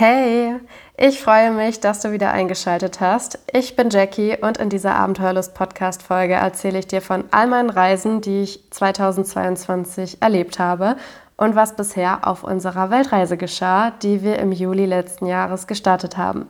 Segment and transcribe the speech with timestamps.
[0.00, 0.54] Hey,
[0.96, 3.40] ich freue mich, dass du wieder eingeschaltet hast.
[3.52, 8.42] Ich bin Jackie und in dieser Abenteuerlust-Podcast-Folge erzähle ich dir von all meinen Reisen, die
[8.42, 10.94] ich 2022 erlebt habe
[11.36, 16.46] und was bisher auf unserer Weltreise geschah, die wir im Juli letzten Jahres gestartet haben.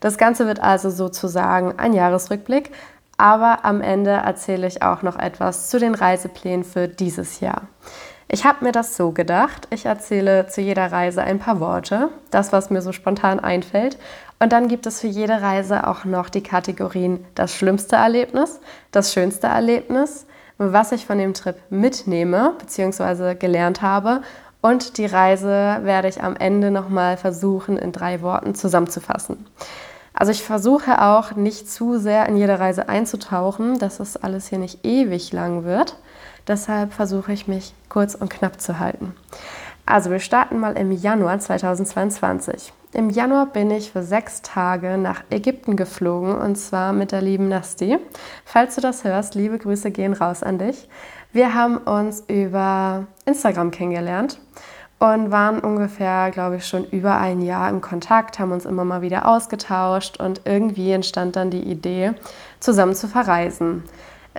[0.00, 2.70] Das Ganze wird also sozusagen ein Jahresrückblick,
[3.18, 7.68] aber am Ende erzähle ich auch noch etwas zu den Reiseplänen für dieses Jahr.
[8.28, 9.68] Ich habe mir das so gedacht.
[9.70, 13.98] Ich erzähle zu jeder Reise ein paar Worte, das, was mir so spontan einfällt.
[14.40, 19.12] Und dann gibt es für jede Reise auch noch die Kategorien das schlimmste Erlebnis, das
[19.12, 20.26] schönste Erlebnis,
[20.58, 23.36] was ich von dem Trip mitnehme bzw.
[23.36, 24.22] gelernt habe.
[24.60, 29.46] Und die Reise werde ich am Ende nochmal versuchen, in drei Worten zusammenzufassen.
[30.12, 34.58] Also ich versuche auch nicht zu sehr in jede Reise einzutauchen, dass es alles hier
[34.58, 35.96] nicht ewig lang wird.
[36.48, 39.14] Deshalb versuche ich mich kurz und knapp zu halten.
[39.84, 42.72] Also wir starten mal im Januar 2022.
[42.92, 47.48] Im Januar bin ich für sechs Tage nach Ägypten geflogen und zwar mit der lieben
[47.48, 47.98] Nasti.
[48.44, 50.88] Falls du das hörst, liebe Grüße gehen raus an dich.
[51.32, 54.40] Wir haben uns über Instagram kennengelernt
[54.98, 59.02] und waren ungefähr, glaube ich, schon über ein Jahr im Kontakt, haben uns immer mal
[59.02, 62.14] wieder ausgetauscht und irgendwie entstand dann die Idee,
[62.60, 63.84] zusammen zu verreisen.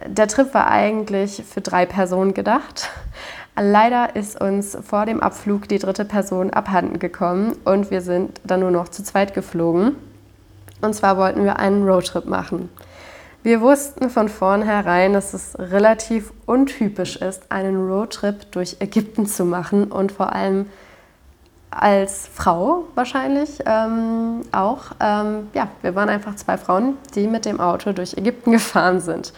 [0.05, 2.89] Der Trip war eigentlich für drei Personen gedacht.
[3.59, 8.59] Leider ist uns vor dem Abflug die dritte Person abhanden gekommen und wir sind dann
[8.59, 9.95] nur noch zu zweit geflogen.
[10.81, 12.69] Und zwar wollten wir einen Roadtrip machen.
[13.41, 19.85] Wir wussten von vornherein, dass es relativ untypisch ist, einen Roadtrip durch Ägypten zu machen
[19.85, 20.67] und vor allem
[21.71, 24.91] als Frau wahrscheinlich ähm, auch.
[24.99, 29.33] Ähm, ja, wir waren einfach zwei Frauen, die mit dem Auto durch Ägypten gefahren sind.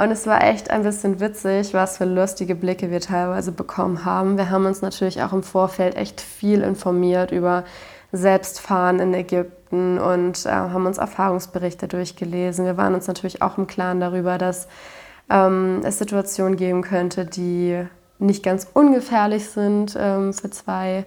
[0.00, 4.38] Und es war echt ein bisschen witzig, was für lustige Blicke wir teilweise bekommen haben.
[4.38, 7.64] Wir haben uns natürlich auch im Vorfeld echt viel informiert über
[8.10, 12.64] Selbstfahren in Ägypten und äh, haben uns Erfahrungsberichte durchgelesen.
[12.64, 14.68] Wir waren uns natürlich auch im Klaren darüber, dass
[15.28, 17.84] ähm, es Situationen geben könnte, die
[18.18, 21.04] nicht ganz ungefährlich sind ähm, für zwei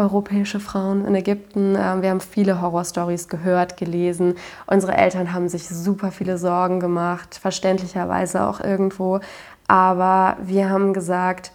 [0.00, 1.76] europäische Frauen in Ägypten.
[1.78, 4.34] Ähm, wir haben viele Horrorstories gehört, gelesen.
[4.66, 9.20] Unsere Eltern haben sich super viele Sorgen gemacht, verständlicherweise auch irgendwo.
[9.68, 11.52] Aber wir haben gesagt,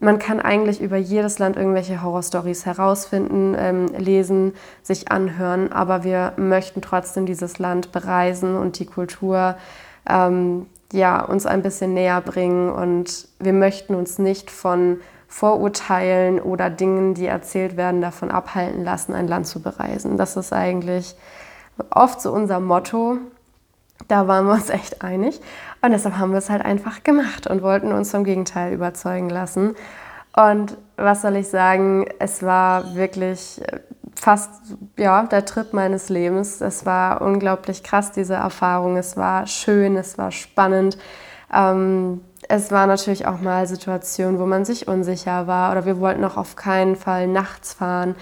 [0.00, 6.32] man kann eigentlich über jedes Land irgendwelche Horrorstories herausfinden, ähm, lesen, sich anhören, aber wir
[6.36, 9.56] möchten trotzdem dieses Land bereisen und die Kultur
[10.08, 14.98] ähm, ja, uns ein bisschen näher bringen und wir möchten uns nicht von
[15.28, 20.16] Vorurteilen oder Dingen, die erzählt werden, davon abhalten lassen, ein Land zu bereisen.
[20.16, 21.16] Das ist eigentlich
[21.90, 23.18] oft so unser Motto.
[24.08, 25.40] Da waren wir uns echt einig.
[25.82, 29.74] Und deshalb haben wir es halt einfach gemacht und wollten uns vom Gegenteil überzeugen lassen.
[30.36, 33.60] Und was soll ich sagen, es war wirklich
[34.14, 34.50] fast
[34.96, 36.60] ja, der Trip meines Lebens.
[36.60, 38.96] Es war unglaublich krass, diese Erfahrung.
[38.96, 40.98] Es war schön, es war spannend.
[41.52, 46.24] Ähm, es war natürlich auch mal Situationen, wo man sich unsicher war oder wir wollten
[46.24, 48.14] auch auf keinen Fall nachts fahren.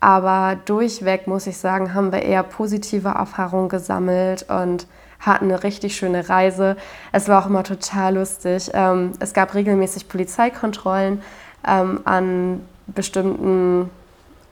[0.00, 4.86] Aber durchweg, muss ich sagen, haben wir eher positive Erfahrungen gesammelt und
[5.18, 6.76] hatten eine richtig schöne Reise.
[7.12, 8.70] Es war auch immer total lustig.
[8.74, 11.22] Ähm, es gab regelmäßig Polizeikontrollen
[11.66, 13.90] ähm, an bestimmten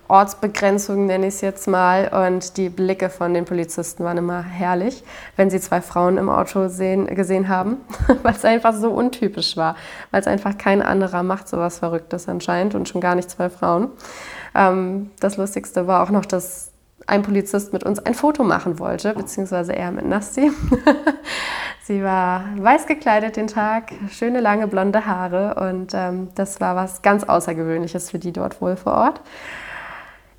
[0.08, 2.28] Ortsbegrenzung, nenne ich es jetzt mal.
[2.28, 5.04] Und die Blicke von den Polizisten waren immer herrlich,
[5.36, 7.78] wenn sie zwei Frauen im Auto sehen, gesehen haben,
[8.22, 9.76] weil es einfach so untypisch war,
[10.10, 13.90] weil es einfach kein anderer macht sowas Verrücktes anscheinend und schon gar nicht zwei Frauen.
[14.54, 16.72] Ähm, das Lustigste war auch noch, dass
[17.06, 20.50] ein Polizist mit uns ein Foto machen wollte, beziehungsweise er mit Nasti.
[21.82, 27.02] Sie war weiß gekleidet den Tag, schöne lange blonde Haare und ähm, das war was
[27.02, 29.20] ganz Außergewöhnliches für die dort wohl vor Ort.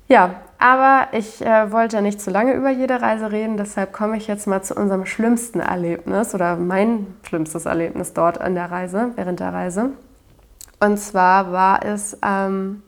[0.08, 4.26] Ja, aber ich äh, wollte nicht zu lange über jede Reise reden, deshalb komme ich
[4.26, 9.40] jetzt mal zu unserem schlimmsten Erlebnis oder mein schlimmstes Erlebnis dort an der Reise, während
[9.40, 9.90] der Reise.
[10.80, 12.82] Und zwar war es ähm,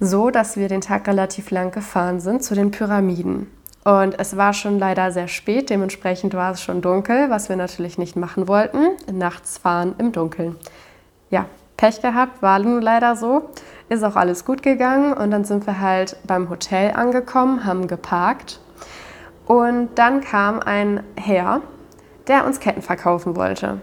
[0.00, 3.50] so, dass wir den Tag relativ lang gefahren sind zu den Pyramiden.
[3.84, 7.98] Und es war schon leider sehr spät, dementsprechend war es schon dunkel, was wir natürlich
[7.98, 8.78] nicht machen wollten.
[9.12, 10.56] Nachts fahren im Dunkeln.
[11.28, 11.46] Ja,
[11.76, 13.50] Pech gehabt, war nun leider so.
[13.88, 18.60] Ist auch alles gut gegangen und dann sind wir halt beim Hotel angekommen, haben geparkt
[19.46, 21.60] und dann kam ein Herr,
[22.26, 23.80] der uns Ketten verkaufen wollte.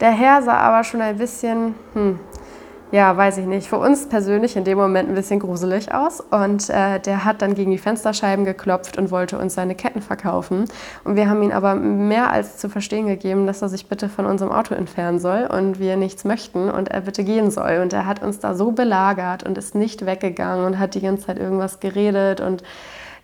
[0.00, 2.20] Der Herr sah aber schon ein bisschen hm,
[2.92, 6.20] ja, weiß ich nicht, für uns persönlich in dem Moment ein bisschen gruselig aus.
[6.20, 10.66] Und äh, der hat dann gegen die Fensterscheiben geklopft und wollte uns seine Ketten verkaufen.
[11.02, 14.26] Und wir haben ihn aber mehr als zu verstehen gegeben, dass er sich bitte von
[14.26, 17.80] unserem Auto entfernen soll und wir nichts möchten und er bitte gehen soll.
[17.80, 21.26] Und er hat uns da so belagert und ist nicht weggegangen und hat die ganze
[21.26, 22.62] Zeit irgendwas geredet und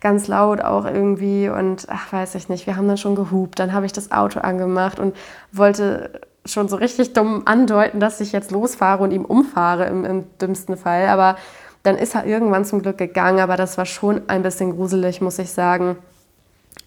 [0.01, 3.73] ganz laut auch irgendwie und ach weiß ich nicht, wir haben dann schon gehupt, dann
[3.73, 5.15] habe ich das Auto angemacht und
[5.51, 10.23] wollte schon so richtig dumm andeuten, dass ich jetzt losfahre und ihm umfahre im, im
[10.39, 11.07] dümmsten Fall.
[11.07, 11.37] Aber
[11.83, 15.39] dann ist er irgendwann zum Glück gegangen, aber das war schon ein bisschen gruselig, muss
[15.39, 15.97] ich sagen.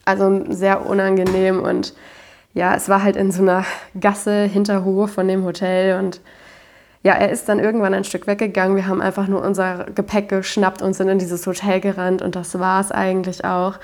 [0.04, 1.94] Also sehr unangenehm und
[2.54, 3.64] ja, es war halt in so einer
[3.98, 6.20] Gasse hinter Hof von dem Hotel und
[7.02, 8.76] ja, er ist dann irgendwann ein Stück weggegangen.
[8.76, 12.58] Wir haben einfach nur unser Gepäck geschnappt und sind in dieses Hotel gerannt und das
[12.58, 13.74] war es eigentlich auch.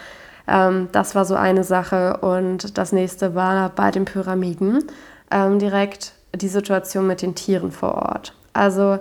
[0.46, 4.84] Ähm, das war so eine Sache und das nächste war bei den Pyramiden
[5.30, 8.34] ähm, direkt die Situation mit den Tieren vor Ort.
[8.52, 8.98] Also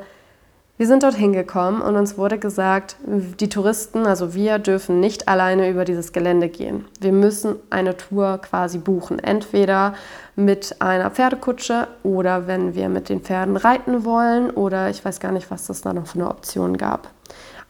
[0.79, 5.71] wir sind dorthin gekommen und uns wurde gesagt, die Touristen, also wir, dürfen nicht alleine
[5.71, 6.85] über dieses Gelände gehen.
[7.01, 9.17] Wir müssen eine Tour quasi buchen.
[9.17, 9.95] Entweder
[10.35, 15.31] mit einer Pferdekutsche oder wenn wir mit den Pferden reiten wollen oder ich weiß gar
[15.31, 17.09] nicht, was das da noch für eine Option gab.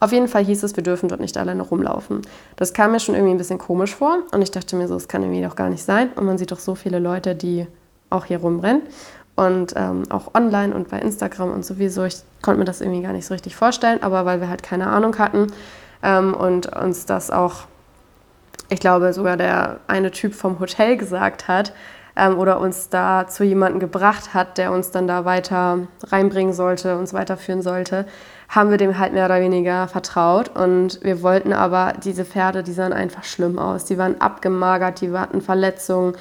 [0.00, 2.20] Auf jeden Fall hieß es, wir dürfen dort nicht alleine rumlaufen.
[2.56, 5.08] Das kam mir schon irgendwie ein bisschen komisch vor und ich dachte mir so, das
[5.08, 6.10] kann irgendwie doch gar nicht sein.
[6.14, 7.66] Und man sieht doch so viele Leute, die
[8.10, 8.82] auch hier rumrennen
[9.38, 12.04] und ähm, auch online und bei Instagram und sowieso.
[12.04, 14.88] Ich konnte mir das irgendwie gar nicht so richtig vorstellen, aber weil wir halt keine
[14.88, 15.46] Ahnung hatten
[16.02, 17.66] ähm, und uns das auch,
[18.68, 21.72] ich glaube, sogar der eine Typ vom Hotel gesagt hat
[22.16, 26.98] ähm, oder uns da zu jemandem gebracht hat, der uns dann da weiter reinbringen sollte,
[26.98, 28.06] uns weiterführen sollte,
[28.48, 32.72] haben wir dem halt mehr oder weniger vertraut und wir wollten aber diese Pferde, die
[32.72, 33.84] sahen einfach schlimm aus.
[33.84, 36.16] Die waren abgemagert, die hatten Verletzungen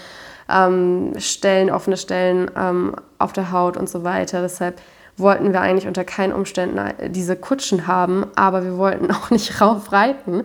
[0.50, 4.42] ähm, Stellen, offene Stellen ähm, auf der Haut und so weiter.
[4.42, 4.80] Deshalb
[5.18, 6.80] wollten wir eigentlich unter keinen Umständen
[7.12, 10.44] diese Kutschen haben, aber wir wollten auch nicht rauf reiten.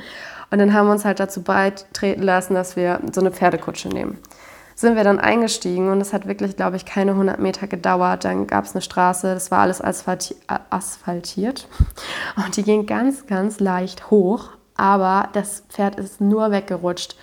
[0.50, 4.18] Und dann haben wir uns halt dazu beitreten lassen, dass wir so eine Pferdekutsche nehmen.
[4.74, 8.24] Sind wir dann eingestiegen und es hat wirklich, glaube ich, keine 100 Meter gedauert.
[8.24, 11.68] Dann gab es eine Straße, das war alles asphaltiert
[12.36, 17.16] und die ging ganz, ganz leicht hoch, aber das Pferd ist nur weggerutscht.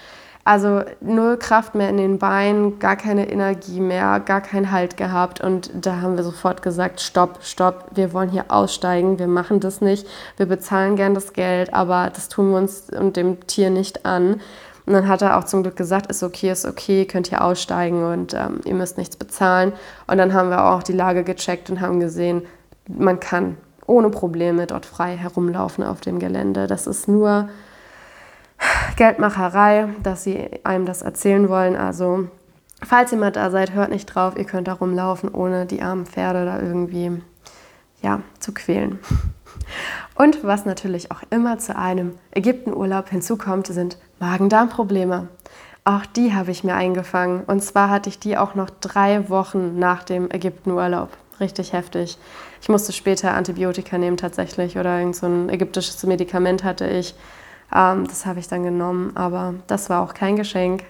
[0.49, 5.41] Also null Kraft mehr in den Beinen, gar keine Energie mehr, gar keinen Halt gehabt.
[5.41, 9.79] Und da haben wir sofort gesagt, stopp, stopp, wir wollen hier aussteigen, wir machen das
[9.79, 10.07] nicht,
[10.37, 14.41] wir bezahlen gern das Geld, aber das tun wir uns und dem Tier nicht an.
[14.87, 18.03] Und dann hat er auch zum Glück gesagt, ist okay, ist okay, könnt ihr aussteigen
[18.03, 19.71] und ähm, ihr müsst nichts bezahlen.
[20.07, 22.41] Und dann haben wir auch die Lage gecheckt und haben gesehen,
[22.87, 23.55] man kann
[23.85, 26.65] ohne Probleme dort frei herumlaufen auf dem Gelände.
[26.65, 27.49] Das ist nur
[28.95, 31.75] Geldmacherei, dass sie einem das erzählen wollen.
[31.75, 32.27] Also,
[32.83, 34.37] falls ihr mal da seid, hört nicht drauf.
[34.37, 37.21] Ihr könnt da rumlaufen, ohne die armen Pferde da irgendwie
[38.01, 38.99] ja, zu quälen.
[40.15, 45.29] Und was natürlich auch immer zu einem Ägyptenurlaub hinzukommt, sind Magen-Darm-Probleme.
[45.85, 47.43] Auch die habe ich mir eingefangen.
[47.45, 51.09] Und zwar hatte ich die auch noch drei Wochen nach dem Ägyptenurlaub.
[51.39, 52.17] Richtig heftig.
[52.61, 57.15] Ich musste später Antibiotika nehmen tatsächlich oder irgend so ein ägyptisches Medikament hatte ich.
[57.73, 60.83] Ähm, das habe ich dann genommen, aber das war auch kein Geschenk.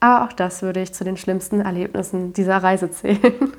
[0.00, 3.20] Aber auch das würde ich zu den schlimmsten Erlebnissen dieser Reise zählen.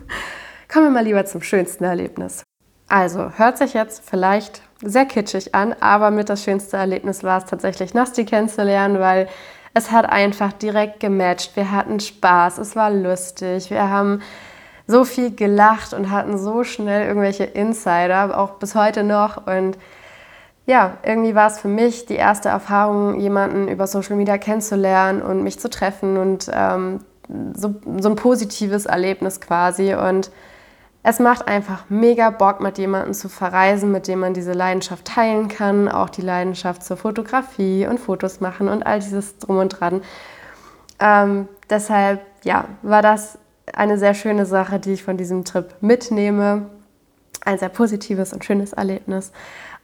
[0.72, 2.44] Kommen wir mal lieber zum schönsten Erlebnis.
[2.88, 7.46] Also, hört sich jetzt vielleicht sehr kitschig an, aber mit das schönste Erlebnis war es
[7.46, 9.28] tatsächlich, Nasti kennenzulernen, weil
[9.74, 11.56] es hat einfach direkt gematcht.
[11.56, 14.22] Wir hatten Spaß, es war lustig, wir haben
[14.88, 19.46] so viel gelacht und hatten so schnell irgendwelche Insider, auch bis heute noch.
[19.46, 19.78] Und
[20.66, 25.44] ja, irgendwie war es für mich die erste Erfahrung, jemanden über Social Media kennenzulernen und
[25.44, 27.00] mich zu treffen und ähm,
[27.56, 29.94] so, so ein positives Erlebnis quasi.
[29.96, 30.32] Und
[31.02, 35.48] es macht einfach mega Bock, mit jemandem zu verreisen, mit dem man diese Leidenschaft teilen
[35.48, 40.02] kann, auch die Leidenschaft zur Fotografie und Fotos machen und all dieses drum und dran.
[41.00, 43.38] Ähm, deshalb, ja, war das
[43.74, 46.70] eine sehr schöne Sache, die ich von diesem Trip mitnehme.
[47.46, 49.32] Ein sehr positives und schönes Erlebnis.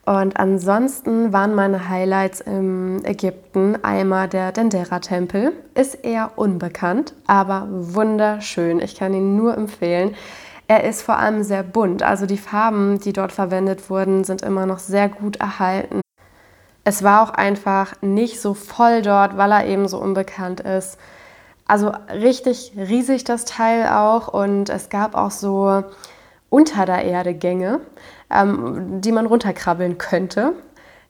[0.06, 5.52] Und ansonsten waren meine Highlights im Ägypten einmal der Dendera-Tempel.
[5.74, 8.80] Ist eher unbekannt, aber wunderschön.
[8.80, 10.14] Ich kann ihn nur empfehlen.
[10.68, 14.66] Er ist vor allem sehr bunt, also die Farben, die dort verwendet wurden, sind immer
[14.66, 16.02] noch sehr gut erhalten.
[16.84, 20.98] Es war auch einfach nicht so voll dort, weil er eben so unbekannt ist.
[21.68, 25.84] Also richtig riesig das Teil auch und es gab auch so
[26.56, 27.82] unter der Erde Gänge,
[28.32, 30.54] ähm, die man runterkrabbeln könnte.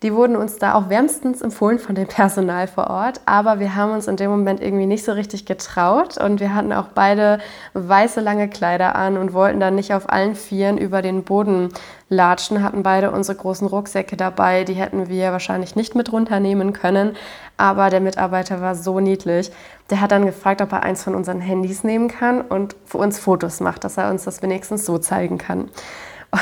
[0.04, 3.94] Die wurden uns da auch wärmstens empfohlen von dem Personal vor Ort, aber wir haben
[3.94, 7.40] uns in dem Moment irgendwie nicht so richtig getraut und wir hatten auch beide
[7.74, 11.70] weiße lange Kleider an und wollten dann nicht auf allen Vieren über den Boden
[12.10, 17.16] latschen, hatten beide unsere großen Rucksäcke dabei, die hätten wir wahrscheinlich nicht mit runternehmen können,
[17.58, 19.52] aber der Mitarbeiter war so niedlich.
[19.90, 23.20] Der hat dann gefragt, ob er eins von unseren Handys nehmen kann und für uns
[23.20, 25.70] Fotos macht, dass er uns das wenigstens so zeigen kann.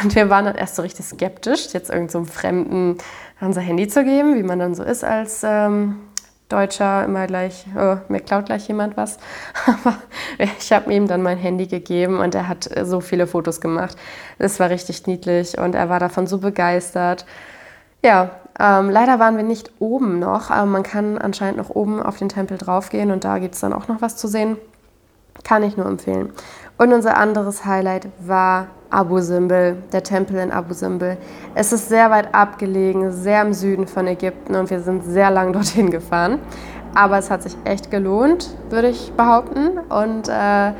[0.01, 2.97] Und wir waren dann erst so richtig skeptisch, jetzt irgendeinem so Fremden
[3.45, 5.97] unser Handy zu geben, wie man dann so ist als ähm,
[6.49, 9.17] Deutscher, immer gleich, oh, mir klaut gleich jemand was.
[9.65, 9.97] Aber
[10.37, 13.97] ich habe ihm dann mein Handy gegeben und er hat so viele Fotos gemacht.
[14.39, 17.25] Das war richtig niedlich und er war davon so begeistert.
[18.03, 22.17] Ja, ähm, leider waren wir nicht oben noch, aber man kann anscheinend noch oben auf
[22.17, 24.57] den Tempel draufgehen und da gibt es dann auch noch was zu sehen.
[25.43, 26.31] Kann ich nur empfehlen.
[26.77, 31.17] Und unser anderes Highlight war Abu Simbel, der Tempel in Abu Simbel.
[31.55, 35.53] Es ist sehr weit abgelegen, sehr im Süden von Ägypten und wir sind sehr lang
[35.53, 36.39] dorthin gefahren.
[36.95, 39.79] Aber es hat sich echt gelohnt, würde ich behaupten.
[39.89, 40.73] Und äh,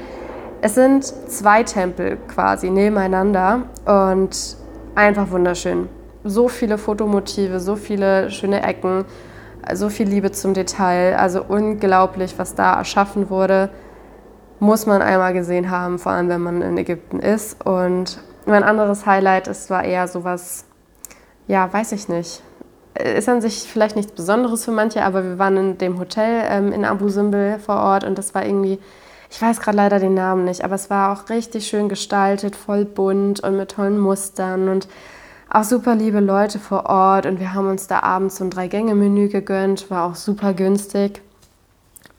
[0.61, 4.57] es sind zwei Tempel quasi nebeneinander und
[4.93, 5.89] einfach wunderschön.
[6.23, 9.05] So viele Fotomotive, so viele schöne Ecken,
[9.73, 11.17] so viel Liebe zum Detail.
[11.17, 13.69] Also unglaublich, was da erschaffen wurde
[14.63, 17.63] muss man einmal gesehen haben, vor allem wenn man in Ägypten ist.
[17.65, 20.63] Und mein anderes Highlight ist, war eher sowas,
[21.47, 22.41] ja, weiß ich nicht.
[22.95, 26.71] Ist an sich vielleicht nichts Besonderes für manche, aber wir waren in dem Hotel ähm,
[26.71, 28.79] in Abu Simbel vor Ort und das war irgendwie,
[29.29, 32.85] ich weiß gerade leider den Namen nicht, aber es war auch richtig schön gestaltet, voll
[32.85, 34.87] bunt und mit tollen Mustern und
[35.49, 39.27] auch super liebe Leute vor Ort und wir haben uns da abends so ein Drei-Gänge-Menü
[39.27, 41.21] gegönnt, war auch super günstig.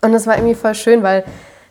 [0.02, 1.24] Und es war irgendwie voll schön, weil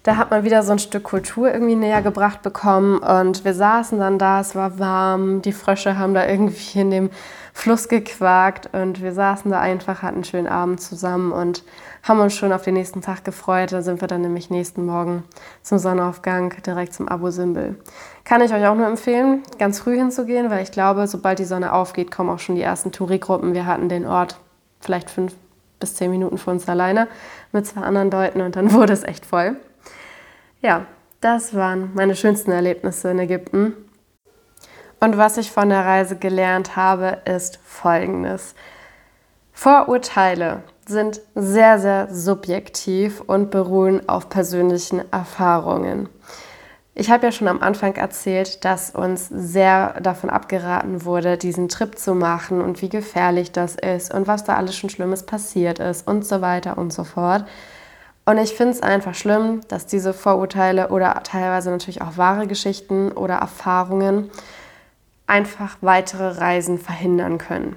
[0.04, 3.98] da hat man wieder so ein Stück Kultur irgendwie näher gebracht bekommen und wir saßen
[4.00, 7.10] dann da, es war warm, die Frösche haben da irgendwie in dem
[7.54, 11.64] Fluss gequakt und wir saßen da einfach, hatten einen schönen Abend zusammen und
[12.02, 13.72] haben uns schon auf den nächsten Tag gefreut.
[13.72, 15.24] Da sind wir dann nämlich nächsten Morgen
[15.62, 17.78] zum Sonnenaufgang direkt zum Abu Simbel.
[18.26, 21.72] Kann ich euch auch nur empfehlen, ganz früh hinzugehen, weil ich glaube, sobald die Sonne
[21.72, 23.54] aufgeht, kommen auch schon die ersten Touri-Gruppen.
[23.54, 24.38] Wir hatten den Ort
[24.82, 25.34] vielleicht fünf
[25.80, 27.08] bis zehn Minuten für uns alleine
[27.54, 29.56] mit zwei anderen Leuten und dann wurde es echt voll.
[30.64, 30.86] Ja,
[31.20, 33.74] das waren meine schönsten Erlebnisse in Ägypten.
[35.02, 38.56] Und was ich von der Reise gelernt habe, ist Folgendes.
[39.52, 46.08] Vorurteile sind sehr, sehr subjektiv und beruhen auf persönlichen Erfahrungen.
[46.96, 52.00] Ich habe ja schon am Anfang erzählt, dass uns sehr davon abgeraten wurde, diesen Trip
[52.00, 56.08] zu machen und wie gefährlich das ist und was da alles schon Schlimmes passiert ist
[56.08, 57.44] und so weiter und so fort.
[58.26, 63.12] Und ich finde es einfach schlimm, dass diese Vorurteile oder teilweise natürlich auch wahre Geschichten
[63.12, 64.30] oder Erfahrungen
[65.28, 67.76] einfach weitere Reisen verhindern können.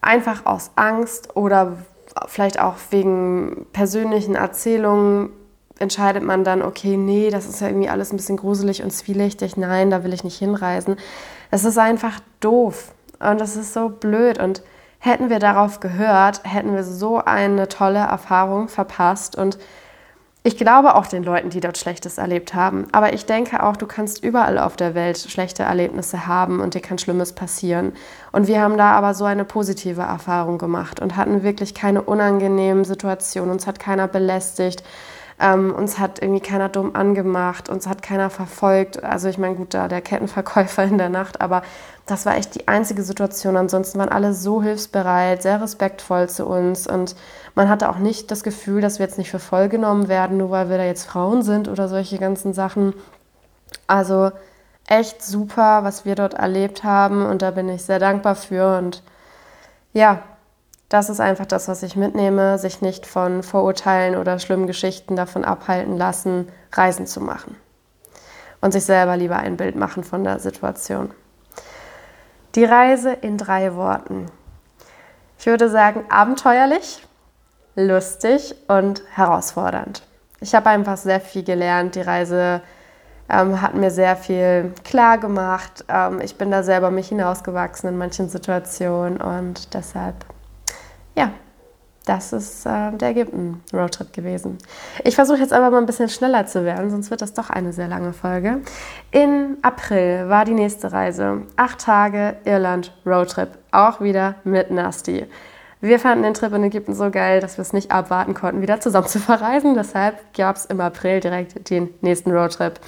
[0.00, 1.76] Einfach aus Angst oder
[2.26, 5.30] vielleicht auch wegen persönlichen Erzählungen
[5.78, 9.56] entscheidet man dann, okay, nee, das ist ja irgendwie alles ein bisschen gruselig und zwielichtig,
[9.56, 10.96] nein, da will ich nicht hinreisen.
[11.50, 14.62] Das ist einfach doof und das ist so blöd und
[14.98, 19.36] Hätten wir darauf gehört, hätten wir so eine tolle Erfahrung verpasst.
[19.36, 19.58] Und
[20.42, 22.86] ich glaube auch den Leuten, die dort Schlechtes erlebt haben.
[22.92, 26.80] Aber ich denke auch, du kannst überall auf der Welt schlechte Erlebnisse haben und dir
[26.80, 27.92] kann Schlimmes passieren.
[28.32, 32.84] Und wir haben da aber so eine positive Erfahrung gemacht und hatten wirklich keine unangenehmen
[32.84, 33.50] Situationen.
[33.50, 34.82] Uns hat keiner belästigt.
[35.40, 39.04] Ähm, uns hat irgendwie keiner dumm angemacht, uns hat keiner verfolgt.
[39.04, 41.62] Also ich meine, gut, da der Kettenverkäufer in der Nacht, aber
[42.06, 43.56] das war echt die einzige Situation.
[43.56, 47.14] Ansonsten waren alle so hilfsbereit, sehr respektvoll zu uns und
[47.54, 50.50] man hatte auch nicht das Gefühl, dass wir jetzt nicht für voll genommen werden, nur
[50.50, 52.94] weil wir da jetzt Frauen sind oder solche ganzen Sachen.
[53.86, 54.32] Also
[54.88, 59.02] echt super, was wir dort erlebt haben und da bin ich sehr dankbar für und
[59.92, 60.22] ja,
[60.88, 65.44] das ist einfach das, was ich mitnehme, sich nicht von Vorurteilen oder schlimmen Geschichten davon
[65.44, 67.56] abhalten lassen, Reisen zu machen.
[68.60, 71.10] Und sich selber lieber ein Bild machen von der Situation.
[72.54, 74.26] Die Reise in drei Worten.
[75.38, 77.06] Ich würde sagen, abenteuerlich,
[77.76, 80.02] lustig und herausfordernd.
[80.40, 81.94] Ich habe einfach sehr viel gelernt.
[81.94, 82.62] Die Reise
[83.28, 85.84] ähm, hat mir sehr viel klar gemacht.
[85.88, 90.16] Ähm, ich bin da selber mich hinausgewachsen in manchen Situationen und deshalb
[91.18, 91.32] ja,
[92.06, 94.56] das ist äh, der Ägypten-Roadtrip gewesen.
[95.04, 97.72] Ich versuche jetzt aber mal ein bisschen schneller zu werden, sonst wird das doch eine
[97.72, 98.62] sehr lange Folge.
[99.10, 101.42] In April war die nächste Reise.
[101.56, 103.50] Acht Tage Irland Roadtrip.
[103.72, 105.26] Auch wieder mit Nasty.
[105.80, 108.80] Wir fanden den Trip in Ägypten so geil, dass wir es nicht abwarten konnten, wieder
[108.80, 109.74] zusammen zu verreisen.
[109.74, 112.80] Deshalb gab es im April direkt den nächsten Roadtrip.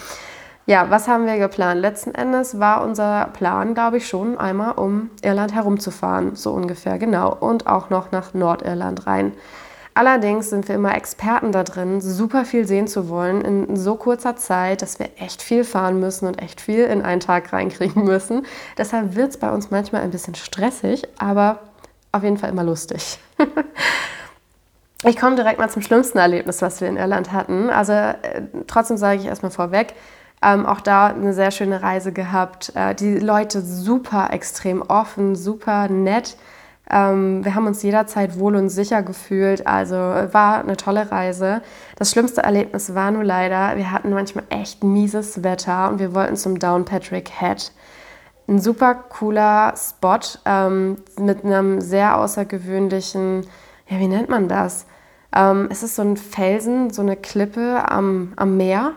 [0.70, 1.80] Ja, was haben wir geplant?
[1.80, 7.34] Letzten Endes war unser Plan, glaube ich, schon einmal um Irland herumzufahren, so ungefähr, genau.
[7.34, 9.32] Und auch noch nach Nordirland rein.
[9.94, 14.36] Allerdings sind wir immer Experten da drin, super viel sehen zu wollen in so kurzer
[14.36, 18.46] Zeit, dass wir echt viel fahren müssen und echt viel in einen Tag reinkriegen müssen.
[18.78, 21.58] Deshalb wird es bei uns manchmal ein bisschen stressig, aber
[22.12, 23.18] auf jeden Fall immer lustig.
[25.02, 27.70] ich komme direkt mal zum schlimmsten Erlebnis, was wir in Irland hatten.
[27.70, 28.14] Also äh,
[28.68, 29.94] trotzdem sage ich erstmal vorweg,
[30.42, 32.72] ähm, auch da eine sehr schöne Reise gehabt.
[32.74, 36.36] Äh, die Leute super extrem offen, super nett.
[36.90, 39.66] Ähm, wir haben uns jederzeit wohl und sicher gefühlt.
[39.66, 41.62] Also war eine tolle Reise.
[41.96, 46.36] Das schlimmste Erlebnis war nur leider, wir hatten manchmal echt mieses Wetter und wir wollten
[46.36, 47.72] zum Downpatrick Head.
[48.48, 53.46] Ein super cooler Spot ähm, mit einem sehr außergewöhnlichen,
[53.88, 54.86] ja, wie nennt man das?
[55.32, 58.94] Ähm, es ist so ein Felsen, so eine Klippe am, am Meer.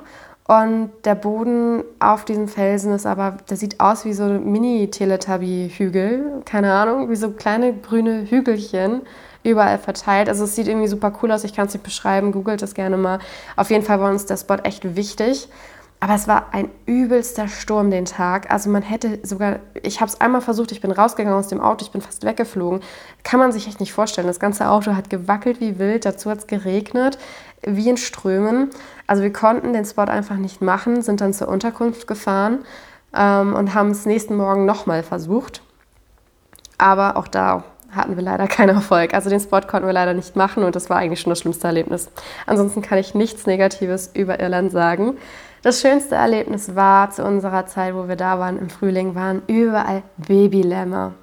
[0.53, 6.43] Und der Boden auf diesem Felsen ist aber, der sieht aus wie so Mini-Teletubby-Hügel.
[6.45, 9.01] Keine Ahnung, wie so kleine grüne Hügelchen
[9.43, 10.29] überall verteilt.
[10.29, 11.43] Also es sieht irgendwie super cool aus.
[11.43, 12.31] Ich kann es nicht beschreiben.
[12.31, 13.17] Googelt das gerne mal.
[13.55, 15.49] Auf jeden Fall war uns der Spot echt wichtig.
[16.03, 18.51] Aber es war ein übelster Sturm den Tag.
[18.51, 21.85] Also man hätte sogar, ich habe es einmal versucht, ich bin rausgegangen aus dem Auto,
[21.85, 22.81] ich bin fast weggeflogen.
[23.23, 24.27] Kann man sich echt nicht vorstellen.
[24.27, 27.17] Das ganze Auto hat gewackelt wie wild, dazu hat es geregnet,
[27.61, 28.71] wie in Strömen.
[29.07, 32.65] Also wir konnten den Spot einfach nicht machen, sind dann zur Unterkunft gefahren
[33.15, 35.61] ähm, und haben es nächsten Morgen nochmal versucht.
[36.77, 37.63] Aber auch da
[37.95, 39.13] hatten wir leider keinen Erfolg.
[39.13, 41.67] Also den Spot konnten wir leider nicht machen und das war eigentlich schon das schlimmste
[41.67, 42.09] Erlebnis.
[42.45, 45.17] Ansonsten kann ich nichts Negatives über Irland sagen.
[45.63, 50.03] Das schönste Erlebnis war zu unserer Zeit, wo wir da waren im Frühling, waren überall
[50.17, 51.13] Babylämmer.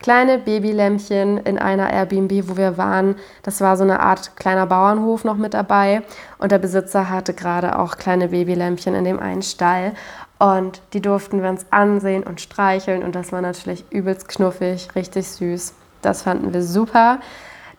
[0.00, 3.16] Kleine Babylämmchen in einer Airbnb, wo wir waren.
[3.42, 6.02] Das war so eine Art kleiner Bauernhof noch mit dabei.
[6.36, 9.94] Und der Besitzer hatte gerade auch kleine Babylämmchen in dem einen Stall.
[10.38, 13.02] Und die durften wir uns ansehen und streicheln.
[13.02, 15.72] Und das war natürlich übelst knuffig, richtig süß.
[16.02, 17.18] Das fanden wir super.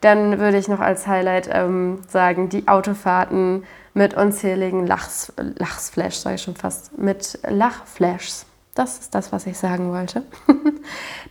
[0.01, 3.63] Dann würde ich noch als Highlight ähm, sagen, die Autofahrten
[3.93, 8.45] mit unzähligen Lachs, Lachsflash, sage ich schon fast, mit Lachflashs.
[8.75, 10.21] Das ist das, was ich sagen wollte.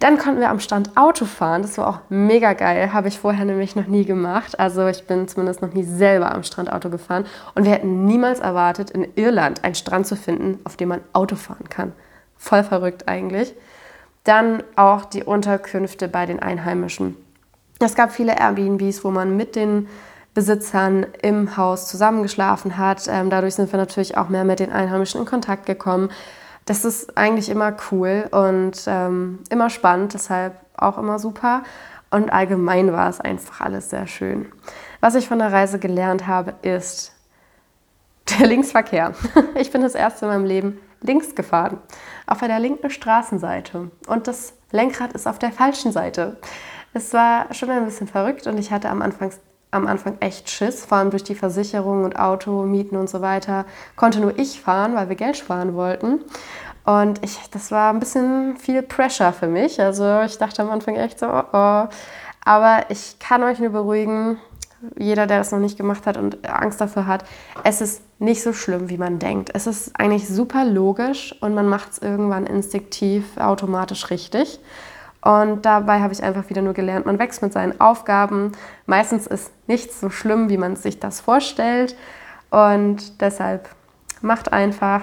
[0.01, 1.63] Dann konnten wir am Strand Auto fahren.
[1.63, 2.93] Das war auch mega geil.
[2.93, 4.59] Habe ich vorher nämlich noch nie gemacht.
[4.59, 7.25] Also ich bin zumindest noch nie selber am Strand Auto gefahren.
[7.55, 11.37] Und wir hätten niemals erwartet, in Irland einen Strand zu finden, auf dem man Auto
[11.37, 11.93] fahren kann.
[12.37, 13.55] Voll verrückt eigentlich.
[14.25, 17.15] Dann auch die Unterkünfte bei den Einheimischen.
[17.79, 19.89] Es gab viele Airbnbs, wo man mit den
[20.33, 23.09] Besitzern im Haus zusammengeschlafen hat.
[23.09, 26.11] Ähm, dadurch sind wir natürlich auch mehr mit den Einheimischen in Kontakt gekommen.
[26.65, 31.63] Das ist eigentlich immer cool und ähm, immer spannend, deshalb auch immer super.
[32.11, 34.47] Und allgemein war es einfach alles sehr schön.
[35.01, 37.13] Was ich von der Reise gelernt habe, ist
[38.39, 39.15] der Linksverkehr.
[39.55, 41.79] Ich bin das erste in meinem Leben links gefahren,
[42.27, 43.91] auf der linken Straßenseite.
[44.07, 46.37] Und das Lenkrad ist auf der falschen Seite.
[46.97, 49.31] Es war schon ein bisschen verrückt und ich hatte am Anfang
[49.71, 53.67] am Anfang echt Schiss, vor allem durch die Versicherung und Auto, Mieten und so weiter.
[53.97, 56.21] Konnte nur ich fahren, weil wir Geld sparen wollten.
[56.87, 59.79] Und ich, das war ein bisschen viel Pressure für mich.
[59.79, 61.89] Also ich dachte am Anfang echt so, oh, oh.
[62.47, 64.39] Aber ich kann euch nur beruhigen,
[64.97, 67.25] jeder, der das noch nicht gemacht hat und Angst dafür hat,
[67.63, 69.51] es ist nicht so schlimm, wie man denkt.
[69.53, 74.61] Es ist eigentlich super logisch und man macht es irgendwann instinktiv, automatisch richtig.
[75.27, 78.53] Und dabei habe ich einfach wieder nur gelernt, man wächst mit seinen Aufgaben.
[78.87, 81.97] Meistens ist nichts so schlimm, wie man sich das vorstellt.
[82.51, 83.69] Und deshalb
[84.21, 85.01] macht einfach.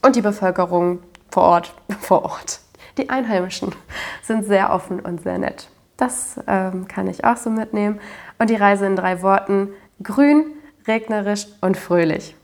[0.00, 2.60] Und die Bevölkerung vor Ort, vor Ort,
[2.98, 3.74] die Einheimischen
[4.22, 5.68] sind sehr offen und sehr nett.
[5.96, 7.98] Das ähm, kann ich auch so mitnehmen.
[8.38, 9.70] Und die Reise in drei Worten:
[10.04, 10.44] grün,
[10.86, 12.36] regnerisch und fröhlich.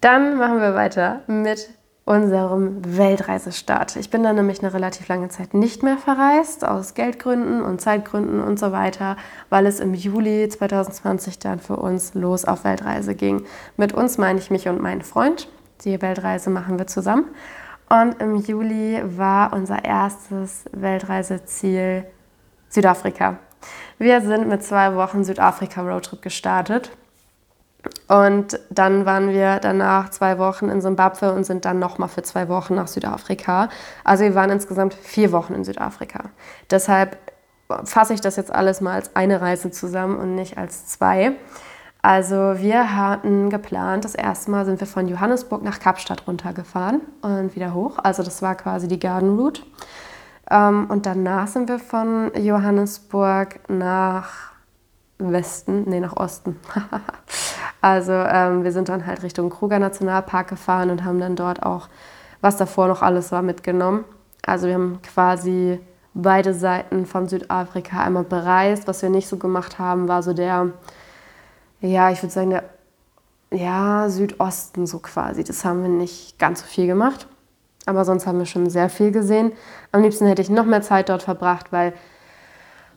[0.00, 1.68] Dann machen wir weiter mit
[2.04, 3.96] unserem Weltreisestart.
[3.96, 8.40] Ich bin dann nämlich eine relativ lange Zeit nicht mehr verreist, aus Geldgründen und Zeitgründen
[8.40, 9.16] und so weiter,
[9.48, 13.44] weil es im Juli 2020 dann für uns los auf Weltreise ging.
[13.78, 15.48] Mit uns meine ich mich und meinen Freund.
[15.84, 17.24] Die Weltreise machen wir zusammen.
[17.88, 22.04] Und im Juli war unser erstes Weltreiseziel
[22.68, 23.38] Südafrika.
[23.98, 26.90] Wir sind mit zwei Wochen Südafrika-Roadtrip gestartet
[28.08, 32.48] und dann waren wir danach zwei Wochen in Simbabwe und sind dann nochmal für zwei
[32.48, 33.68] Wochen nach Südafrika.
[34.04, 36.24] Also wir waren insgesamt vier Wochen in Südafrika.
[36.70, 37.16] Deshalb
[37.84, 41.32] fasse ich das jetzt alles mal als eine Reise zusammen und nicht als zwei.
[42.02, 47.56] Also wir hatten geplant, das erste Mal sind wir von Johannesburg nach Kapstadt runtergefahren und
[47.56, 47.98] wieder hoch.
[48.02, 49.62] Also das war quasi die Garden Route.
[50.50, 54.53] Ähm, und danach sind wir von Johannesburg nach
[55.32, 56.58] Westen, nee, nach Osten.
[57.80, 61.88] Also ähm, wir sind dann halt Richtung Kruger Nationalpark gefahren und haben dann dort auch,
[62.40, 64.06] was davor noch alles war, mitgenommen.
[64.46, 65.78] Also wir haben quasi
[66.14, 68.88] beide Seiten von Südafrika einmal bereist.
[68.88, 70.70] Was wir nicht so gemacht haben, war so der,
[71.82, 72.64] ja, ich würde sagen, der
[73.50, 75.44] ja, Südosten so quasi.
[75.44, 77.26] Das haben wir nicht ganz so viel gemacht.
[77.86, 79.52] Aber sonst haben wir schon sehr viel gesehen.
[79.92, 81.92] Am liebsten hätte ich noch mehr Zeit dort verbracht, weil,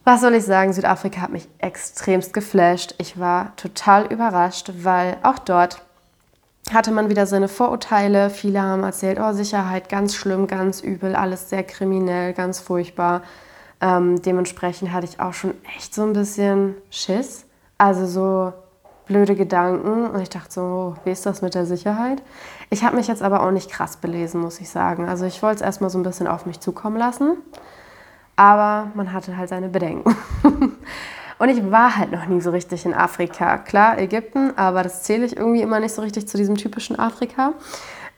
[0.08, 2.96] was soll ich sagen, Südafrika hat mich extremst geflasht.
[2.98, 5.82] Ich war total überrascht, weil auch dort
[6.74, 8.30] hatte man wieder seine Vorurteile.
[8.30, 13.22] Viele haben erzählt, oh, Sicherheit ganz schlimm, ganz übel, alles sehr kriminell, ganz furchtbar.
[13.82, 17.43] Ähm, dementsprechend hatte ich auch schon echt so ein bisschen Schiss.
[17.78, 18.54] Also so
[19.08, 20.08] blöde Gedanken.
[20.08, 22.24] Und ich dachte so, oh, wie ist das mit der Sicherheit?
[22.70, 25.10] Ich habe mich jetzt aber auch nicht krass belesen, muss ich sagen.
[25.10, 27.36] Also ich wollte es erstmal so ein bisschen auf mich zukommen lassen.
[28.38, 30.15] Aber man hatte halt seine Bedenken.
[31.39, 33.58] Und ich war halt noch nie so richtig in Afrika.
[33.58, 37.54] Klar, Ägypten, aber das zähle ich irgendwie immer nicht so richtig zu diesem typischen Afrika.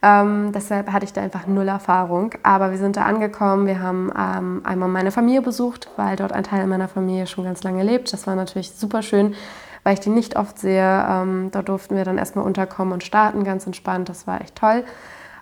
[0.02, 2.32] Ähm, deshalb hatte ich da einfach null Erfahrung.
[2.44, 3.66] Aber wir sind da angekommen.
[3.66, 7.64] Wir haben ähm, einmal meine Familie besucht, weil dort ein Teil meiner Familie schon ganz
[7.64, 8.14] lange lebt.
[8.14, 9.36] Das war natürlich super schön,
[9.84, 11.06] weil ich die nicht oft sehe.
[11.10, 14.08] Ähm, da durften wir dann erstmal unterkommen und starten, ganz entspannt.
[14.08, 14.86] Das war echt toll.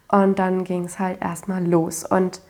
[0.08, 2.04] Und dann ging es halt erstmal los.
[2.04, 2.42] Und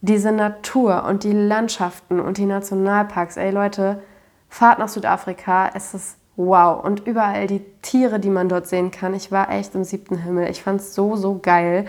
[0.00, 4.02] diese Natur und die Landschaften und die Nationalparks, ey Leute,
[4.48, 6.82] fahrt nach Südafrika, es ist wow.
[6.82, 9.14] Und überall die Tiere, die man dort sehen kann.
[9.14, 10.50] Ich war echt im siebten Himmel.
[10.50, 11.86] Ich fand es so, so geil.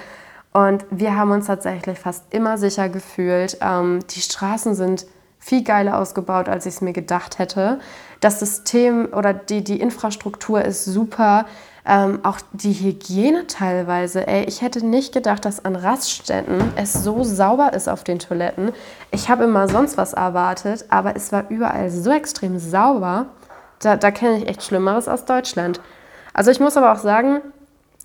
[0.54, 3.58] Und wir haben uns tatsächlich fast immer sicher gefühlt.
[3.62, 5.06] Ähm, die Straßen sind
[5.39, 7.80] viel geiler ausgebaut, als ich es mir gedacht hätte.
[8.19, 11.45] Das System oder die, die Infrastruktur ist super.
[11.85, 14.27] Ähm, auch die Hygiene teilweise.
[14.27, 18.71] Ey, ich hätte nicht gedacht, dass an Raststätten es so sauber ist auf den Toiletten.
[19.11, 23.27] Ich habe immer sonst was erwartet, aber es war überall so extrem sauber.
[23.79, 25.81] Da, da kenne ich echt Schlimmeres aus Deutschland.
[26.33, 27.41] Also ich muss aber auch sagen,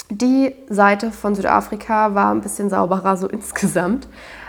[0.09, 4.09] die Seite von Südafrika war ein bisschen sauberer so insgesamt.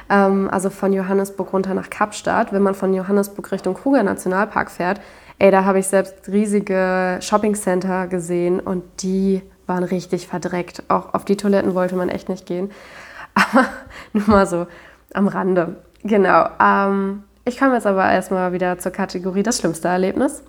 [0.10, 2.54] Ähm, also von Johannesburg runter nach Kapstadt.
[2.54, 5.02] Wenn man von Johannesburg Richtung Kruger Nationalpark fährt,
[5.40, 10.84] Ey, da habe ich selbst riesige Shoppingcenter gesehen und die waren richtig verdreckt.
[10.88, 12.72] Auch auf die Toiletten wollte man echt nicht gehen.
[13.34, 13.68] Aber
[14.14, 14.66] nur mal so
[15.14, 15.78] am Rande.
[16.04, 16.48] Genau.
[16.60, 20.44] Ähm, ich komme jetzt aber erstmal wieder zur Kategorie das schlimmste Erlebnis.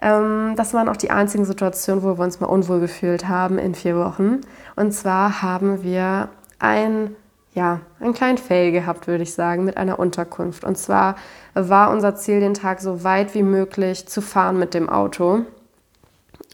[0.00, 3.74] Ähm, das waren auch die einzigen Situationen, wo wir uns mal unwohl gefühlt haben in
[3.74, 4.40] vier Wochen.
[4.76, 6.28] Und zwar haben wir
[6.58, 7.16] ein
[7.54, 10.64] ja, einen kleinen Fail gehabt, würde ich sagen, mit einer Unterkunft.
[10.64, 11.16] Und zwar
[11.54, 15.40] war unser Ziel, den Tag so weit wie möglich zu fahren mit dem Auto.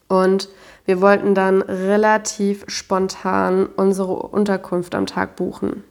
[0.09, 0.49] Und
[0.87, 5.85] wir wollten dann relativ spontan unsere Unterkunft am Tag buchen.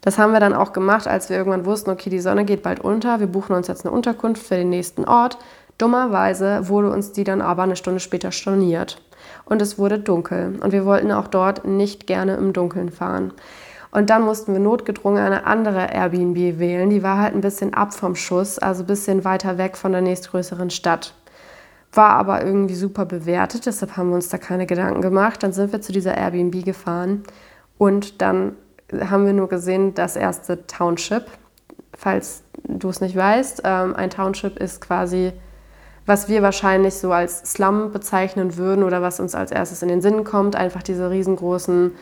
[0.00, 2.80] Das haben wir dann auch gemacht, als wir irgendwann wussten, okay, die Sonne geht bald
[2.80, 5.36] unter, wir buchen uns jetzt eine Unterkunft für den nächsten Ort.
[5.78, 9.02] Dummerweise wurde uns die dann aber eine Stunde später storniert.
[9.44, 10.58] Und es wurde dunkel.
[10.62, 13.32] Und wir wollten auch dort nicht gerne im Dunkeln fahren.
[13.96, 16.90] Und dann mussten wir notgedrungen eine andere Airbnb wählen.
[16.90, 20.02] Die war halt ein bisschen ab vom Schuss, also ein bisschen weiter weg von der
[20.02, 21.14] nächstgrößeren Stadt.
[21.94, 25.42] War aber irgendwie super bewertet, deshalb haben wir uns da keine Gedanken gemacht.
[25.42, 27.22] Dann sind wir zu dieser Airbnb gefahren
[27.78, 28.56] und dann
[28.92, 31.28] haben wir nur gesehen, das erste Township.
[31.96, 35.32] Falls du es nicht weißt, ähm, ein Township ist quasi,
[36.04, 40.02] was wir wahrscheinlich so als Slum bezeichnen würden oder was uns als erstes in den
[40.02, 40.54] Sinn kommt.
[40.54, 41.92] Einfach diese riesengroßen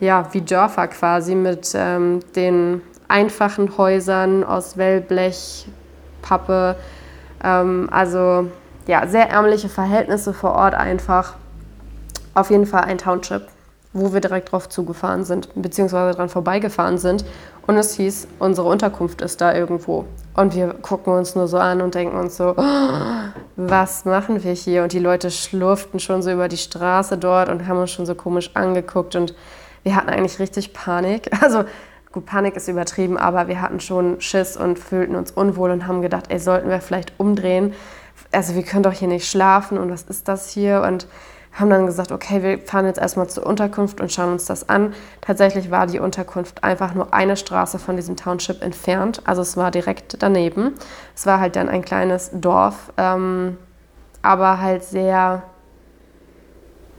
[0.00, 5.66] ja, wie Dörfer quasi mit ähm, den einfachen Häusern aus Wellblech,
[6.22, 6.76] Pappe.
[7.42, 8.48] Ähm, also
[8.86, 11.34] ja, sehr ärmliche Verhältnisse vor Ort einfach.
[12.34, 13.46] Auf jeden Fall ein Township,
[13.92, 17.24] wo wir direkt drauf zugefahren sind, beziehungsweise dran vorbeigefahren sind.
[17.66, 20.04] Und es hieß, unsere Unterkunft ist da irgendwo.
[20.34, 22.92] Und wir gucken uns nur so an und denken uns so, oh,
[23.56, 24.82] was machen wir hier?
[24.82, 28.14] Und die Leute schlurften schon so über die Straße dort und haben uns schon so
[28.14, 29.14] komisch angeguckt.
[29.16, 29.34] Und
[29.84, 31.30] wir hatten eigentlich richtig Panik.
[31.40, 31.64] Also
[32.10, 36.02] gut, Panik ist übertrieben, aber wir hatten schon Schiss und fühlten uns unwohl und haben
[36.02, 37.74] gedacht, ey, sollten wir vielleicht umdrehen?
[38.32, 40.82] Also wir können doch hier nicht schlafen und was ist das hier?
[40.82, 41.06] Und
[41.52, 44.92] haben dann gesagt, okay, wir fahren jetzt erstmal zur Unterkunft und schauen uns das an.
[45.20, 49.22] Tatsächlich war die Unterkunft einfach nur eine Straße von diesem Township entfernt.
[49.24, 50.72] Also es war direkt daneben.
[51.14, 53.56] Es war halt dann ein kleines Dorf, ähm,
[54.22, 55.44] aber halt sehr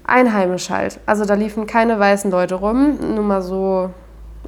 [0.07, 0.99] einheimisch halt.
[1.05, 3.89] Also da liefen keine weißen Leute rum, nur mal so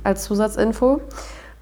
[0.04, 1.02] als Zusatzinfo.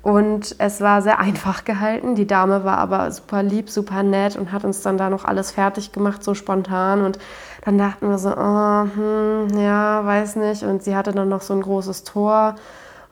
[0.02, 2.16] Und es war sehr einfach gehalten.
[2.16, 5.52] Die Dame war aber super lieb, super nett und hat uns dann da noch alles
[5.52, 7.04] fertig gemacht, so spontan.
[7.04, 7.18] Und
[7.64, 10.64] dann dachten wir so, oh, hm, ja, weiß nicht.
[10.64, 12.56] Und sie hatte dann noch so ein großes Tor.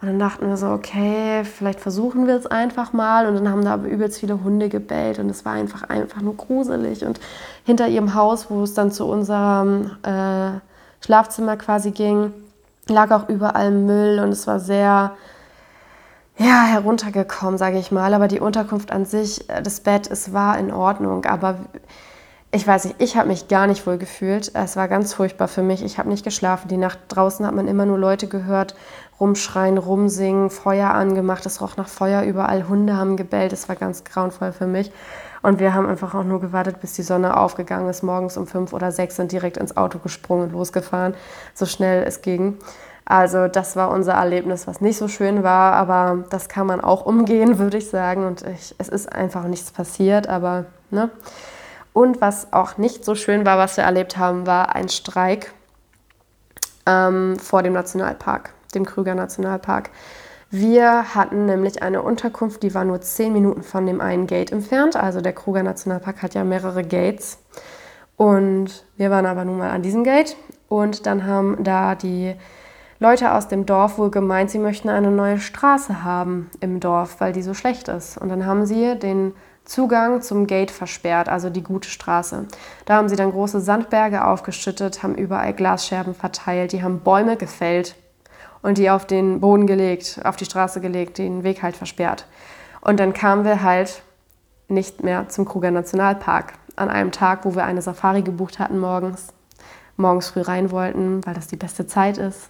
[0.02, 3.26] Und dann dachten wir so, okay, vielleicht versuchen wir es einfach mal.
[3.26, 6.36] Und dann haben da aber übelst viele Hunde gebellt und es war einfach, einfach nur
[6.36, 7.06] gruselig.
[7.06, 7.20] Und
[7.64, 10.60] hinter ihrem Haus, wo es dann zu unserem äh,
[11.04, 12.34] Schlafzimmer quasi ging,
[12.88, 15.12] lag auch überall Müll und es war sehr
[16.38, 18.14] ja, heruntergekommen, sage ich mal.
[18.14, 21.26] Aber die Unterkunft an sich, äh, das Bett, es war in Ordnung.
[21.26, 21.58] Aber
[22.52, 24.52] ich weiß nicht, ich habe mich gar nicht wohl gefühlt.
[24.54, 25.84] Es war ganz furchtbar für mich.
[25.84, 26.70] Ich habe nicht geschlafen.
[26.70, 28.76] Die Nacht draußen hat man immer nur Leute gehört,
[29.20, 31.46] rumschreien, rumsingen, Feuer angemacht.
[31.46, 32.68] Es roch nach Feuer überall.
[32.68, 33.54] Hunde haben gebellt.
[33.54, 34.92] Es war ganz grauenvoll für mich.
[35.44, 38.02] Und wir haben einfach auch nur gewartet, bis die Sonne aufgegangen ist.
[38.02, 41.14] Morgens um fünf oder sechs sind direkt ins Auto gesprungen und losgefahren,
[41.54, 42.58] so schnell es ging.
[43.06, 47.06] Also das war unser Erlebnis, was nicht so schön war, aber das kann man auch
[47.06, 48.26] umgehen, würde ich sagen.
[48.26, 51.10] Und ich, es ist einfach nichts passiert, aber ne.
[51.92, 55.54] Und was auch nicht so schön war, was wir erlebt haben, war ein Streik
[56.88, 59.92] ähm, vor dem Nationalpark, dem Krüger Nationalpark.
[60.56, 64.96] Wir hatten nämlich eine Unterkunft, die war nur zehn Minuten von dem einen Gate entfernt.
[64.96, 67.40] Also der Kruger Nationalpark hat ja mehrere Gates.
[68.18, 70.38] Und wir waren aber nun mal an diesem Gate.
[70.70, 72.36] Und dann haben da die
[73.00, 77.34] Leute aus dem Dorf wohl gemeint, sie möchten eine neue Straße haben im Dorf, weil
[77.34, 78.20] die so schlecht ist.
[78.20, 79.34] Und dann haben sie den
[79.66, 82.46] Zugang zum Gate versperrt, also die gute Straße.
[82.86, 87.96] Da haben sie dann große Sandberge aufgeschüttet, haben überall Glasscherben verteilt, die haben Bäume gefällt
[88.64, 92.26] und die auf den Boden gelegt, auf die Straße gelegt, den Weg halt versperrt.
[92.82, 94.02] Und dann kamen wir halt
[94.68, 99.28] nicht mehr zum Kruger Nationalpark an einem Tag, wo wir eine Safari gebucht hatten morgens,
[99.96, 102.50] morgens früh rein wollten, weil das die beste Zeit ist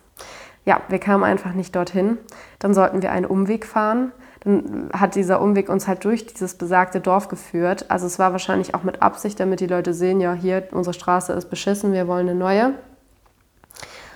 [0.66, 2.18] ja, wir kamen einfach nicht dorthin.
[2.60, 4.12] Dann sollten wir einen Umweg fahren.
[4.42, 7.90] Dann hat dieser Umweg uns halt durch dieses besagte Dorf geführt.
[7.90, 11.34] Also es war wahrscheinlich auch mit Absicht, damit die Leute sehen, ja, hier, unsere Straße
[11.34, 12.74] ist beschissen, wir wollen eine neue.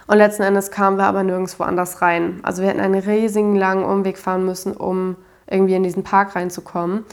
[0.07, 2.39] Und letzten Endes kamen wir aber nirgendwo anders rein.
[2.43, 5.17] Also wir hätten einen riesigen langen Umweg fahren müssen, um
[5.47, 7.05] irgendwie in diesen Park reinzukommen.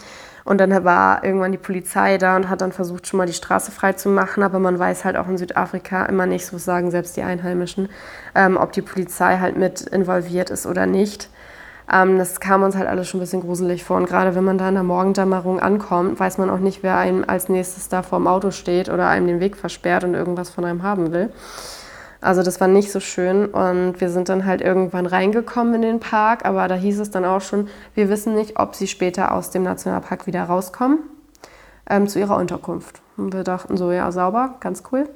[0.45, 3.73] Und dann war irgendwann die Polizei da und hat dann versucht, schon mal die Straße
[3.73, 4.43] frei zu machen.
[4.43, 7.89] Aber man weiß halt auch in Südafrika immer nicht, so sagen selbst die Einheimischen,
[8.35, 11.31] ähm, ob die Polizei halt mit involviert ist oder nicht.
[11.91, 13.97] Ähm, das kam uns halt alles schon ein bisschen gruselig vor.
[13.97, 17.25] Und gerade wenn man da in der Morgendämmerung ankommt, weiß man auch nicht, wer einem
[17.27, 20.83] als nächstes da vorm Auto steht oder einem den Weg versperrt und irgendwas von einem
[20.83, 21.33] haben will.
[22.25, 26.01] Also das war nicht so schön und wir sind dann halt irgendwann reingekommen in den
[26.01, 29.51] Park, aber da hieß es dann auch schon, wir wissen nicht, ob sie später aus
[29.51, 31.01] dem Nationalpark wieder rauskommen
[31.87, 33.03] ähm, zu ihrer Unterkunft.
[33.19, 35.07] Und wir dachten so, ja, sauber, ganz cool.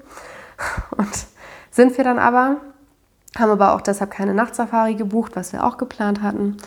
[0.99, 1.09] Und
[1.71, 2.59] sind wir dann aber,
[3.39, 6.59] haben aber auch deshalb keine Nachtsafari gebucht, was wir auch geplant hatten.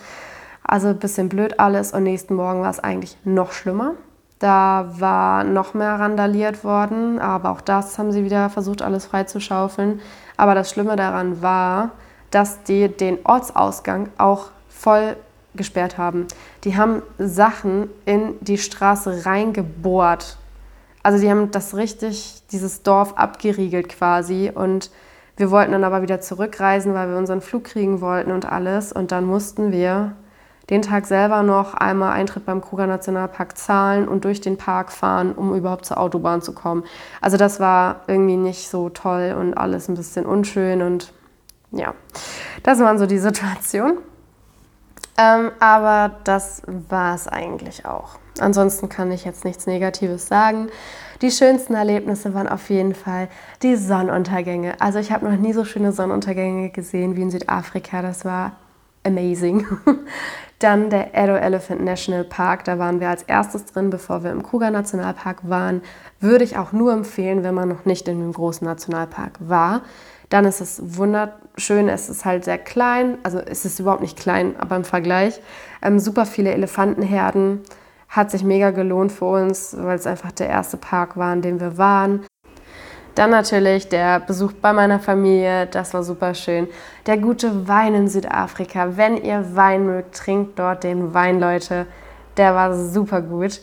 [0.64, 3.94] Also ein bisschen blöd alles und nächsten Morgen war es eigentlich noch schlimmer.
[4.40, 10.00] Da war noch mehr randaliert worden, aber auch das haben sie wieder versucht, alles freizuschaufeln.
[10.42, 11.92] Aber das Schlimme daran war,
[12.32, 15.16] dass die den Ortsausgang auch voll
[15.54, 16.26] gesperrt haben.
[16.64, 20.38] Die haben Sachen in die Straße reingebohrt.
[21.04, 24.52] Also die haben das richtig, dieses Dorf abgeriegelt quasi.
[24.52, 24.90] Und
[25.38, 28.92] wir wollten dann aber wieder zurückreisen, weil wir unseren Flug kriegen wollten und alles.
[28.92, 30.14] Und dann mussten wir
[30.72, 35.34] den Tag selber noch einmal Eintritt beim Kruger Nationalpark zahlen und durch den Park fahren,
[35.34, 36.84] um überhaupt zur Autobahn zu kommen.
[37.20, 41.14] Also das war irgendwie nicht so toll und alles ein bisschen unschön und
[41.72, 41.94] ja,
[42.64, 43.98] das waren so die Situationen.
[45.18, 48.18] Ähm, aber das war es eigentlich auch.
[48.40, 50.70] Ansonsten kann ich jetzt nichts Negatives sagen.
[51.22, 53.28] Die schönsten Erlebnisse waren auf jeden Fall
[53.62, 54.80] die Sonnenuntergänge.
[54.80, 58.02] Also ich habe noch nie so schöne Sonnenuntergänge gesehen wie in Südafrika.
[58.02, 58.54] Das war
[59.04, 59.68] amazing.
[60.62, 64.44] Dann der Edo Elephant National Park, da waren wir als erstes drin, bevor wir im
[64.44, 65.82] Kruger Nationalpark waren.
[66.20, 69.82] Würde ich auch nur empfehlen, wenn man noch nicht in dem großen Nationalpark war.
[70.30, 74.54] Dann ist es wunderschön, es ist halt sehr klein, also es ist überhaupt nicht klein,
[74.60, 75.42] aber im Vergleich.
[75.82, 77.62] Ähm, super viele Elefantenherden,
[78.08, 81.60] hat sich mega gelohnt für uns, weil es einfach der erste Park war, in dem
[81.60, 82.24] wir waren.
[83.16, 86.68] Dann natürlich der Besuch bei meiner Familie, das war super schön.
[87.06, 88.96] Der gute Wein in Südafrika.
[88.96, 91.88] Wenn ihr Wein mögt, trinkt dort den Wein, Leute.
[92.38, 93.62] Der war super gut.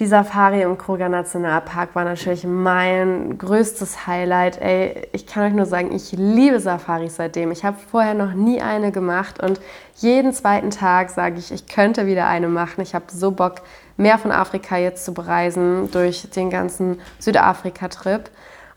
[0.00, 4.60] Die Safari im Kruger Nationalpark war natürlich mein größtes Highlight.
[4.60, 7.52] Ey, ich kann euch nur sagen, ich liebe Safaris seitdem.
[7.52, 9.60] Ich habe vorher noch nie eine gemacht und
[9.96, 12.80] jeden zweiten Tag sage ich, ich könnte wieder eine machen.
[12.80, 13.62] Ich habe so Bock,
[13.96, 18.30] mehr von Afrika jetzt zu bereisen durch den ganzen Südafrika-Trip.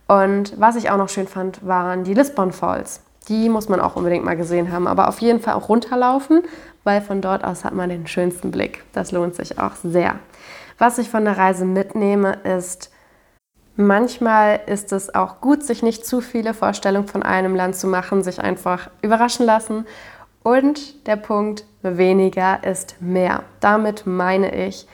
[0.08, 3.02] Und was ich auch noch schön fand, waren die Lisbon Falls.
[3.28, 6.44] Die muss man auch unbedingt mal gesehen haben, aber auf jeden Fall auch runterlaufen,
[6.86, 8.84] weil von dort aus hat man den schönsten Blick.
[8.94, 10.16] Das lohnt sich auch sehr.
[10.78, 12.90] Was ich von der Reise mitnehme, ist,
[13.76, 18.24] manchmal ist es auch gut, sich nicht zu viele Vorstellungen von einem Land zu machen,
[18.24, 19.86] sich einfach überraschen lassen
[20.48, 23.44] Und der Punkt, weniger ist mehr.
[23.60, 24.88] Damit meine ich,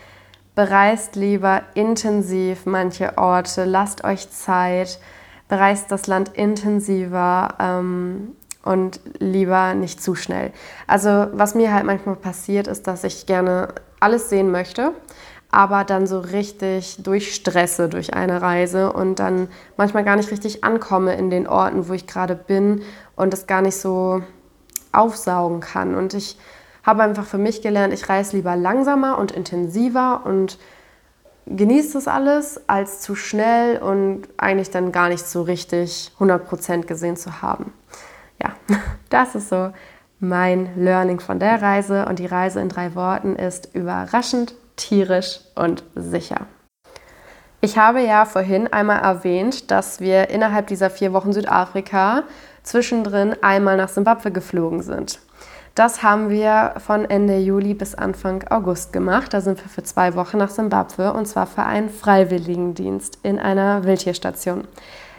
[0.56, 5.00] bereist lieber intensiv manche Orte, lasst euch Zeit,
[5.48, 10.52] bereist das Land intensiver ähm, und lieber nicht zu schnell.
[10.88, 14.92] Also was mir halt manchmal passiert, ist, dass ich gerne alles sehen möchte,
[15.52, 21.16] aber dann so richtig durchstresse durch eine Reise und dann manchmal gar nicht richtig ankomme
[21.16, 22.82] in den Orten, wo ich gerade bin
[23.16, 24.24] und das gar nicht so
[24.92, 25.96] aufsaugen kann.
[25.96, 26.38] Und ich
[26.84, 30.58] habe einfach für mich gelernt, ich reise lieber langsamer und intensiver und
[31.46, 37.18] genieße das alles, als zu schnell und eigentlich dann gar nicht so richtig 100% gesehen
[37.18, 37.74] zu haben.
[38.42, 38.54] Ja,
[39.10, 39.72] das ist so
[40.20, 45.84] mein Learning von der Reise und die Reise in drei Worten ist überraschend, tierisch und
[45.96, 46.48] sicher.
[47.60, 52.24] Ich habe ja vorhin einmal erwähnt, dass wir innerhalb dieser vier Wochen Südafrika
[52.64, 55.20] zwischendrin einmal nach Simbabwe geflogen sind.
[55.76, 59.34] Das haben wir von Ende Juli bis Anfang August gemacht.
[59.34, 63.84] Da sind wir für zwei Wochen nach Simbabwe und zwar für einen Freiwilligendienst in einer
[63.84, 64.68] Wildtierstation.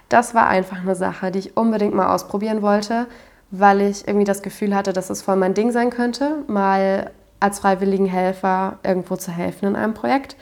[0.09, 3.07] Das war einfach eine Sache, die ich unbedingt mal ausprobieren wollte,
[3.51, 7.59] weil ich irgendwie das Gefühl hatte, dass es voll mein Ding sein könnte, mal als
[7.59, 10.37] Freiwilligenhelfer irgendwo zu helfen in einem Projekt.